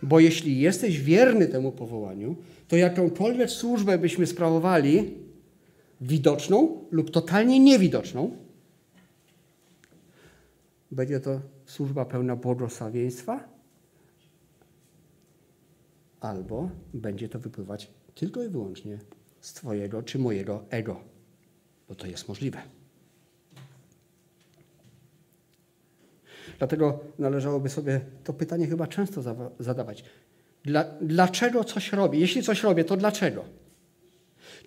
[0.03, 2.35] Bo jeśli jesteś wierny temu powołaniu,
[2.67, 5.13] to jakąkolwiek służbę byśmy sprawowali,
[6.01, 8.31] widoczną lub totalnie niewidoczną,
[10.91, 13.54] będzie to służba pełna błogosławieństwa,
[16.25, 18.99] albo będzie to wypływać tylko i wyłącznie
[19.41, 21.01] z Twojego czy mojego ego,
[21.89, 22.61] bo to jest możliwe.
[26.57, 29.21] Dlatego należałoby sobie to pytanie chyba często
[29.59, 30.03] zadawać.
[30.63, 32.19] Dla, dlaczego coś robię?
[32.19, 33.45] Jeśli coś robię, to dlaczego?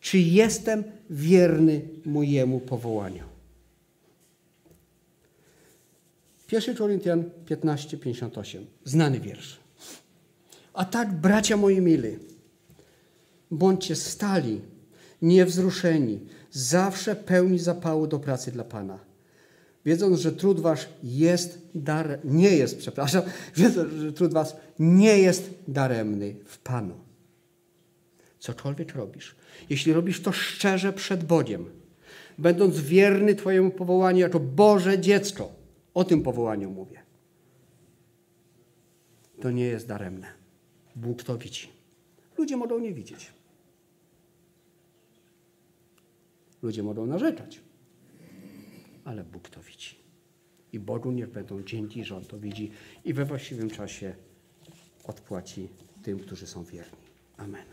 [0.01, 3.25] Czy jestem wierny mojemu powołaniu?
[6.53, 8.65] 1 Koryntian 15:58.
[8.85, 9.68] Znany wiersz.
[10.79, 12.19] A tak, bracia moi mili,
[13.51, 14.61] bądźcie stali,
[15.23, 16.21] niewzruszeni,
[16.51, 18.99] zawsze pełni zapału do pracy dla Pana.
[19.85, 23.23] wiedząc, że trud wasz jest dar, nie jest, przepraszam,
[23.57, 26.95] wiedząc, że trud was nie jest daremny w Panu.
[28.39, 29.37] Cokolwiek robisz,
[29.71, 31.71] jeśli robisz to szczerze przed Bogiem,
[32.39, 35.53] będąc wierny Twojemu powołaniu jako Boże dziecko,
[35.95, 37.03] o tym powołaniu mówię,
[39.41, 40.38] to nie jest daremne.
[40.99, 41.69] Bóg to widzi.
[42.39, 43.33] Ludzie mogą nie widzieć.
[46.63, 47.61] Ludzie mogą narzekać,
[49.05, 49.95] ale Bóg to widzi.
[50.73, 52.71] I Bogu niech będą dzięki, że On to widzi
[53.05, 54.15] i we właściwym czasie
[55.05, 55.69] odpłaci
[56.03, 56.99] tym, którzy są wierni.
[57.37, 57.65] Amen.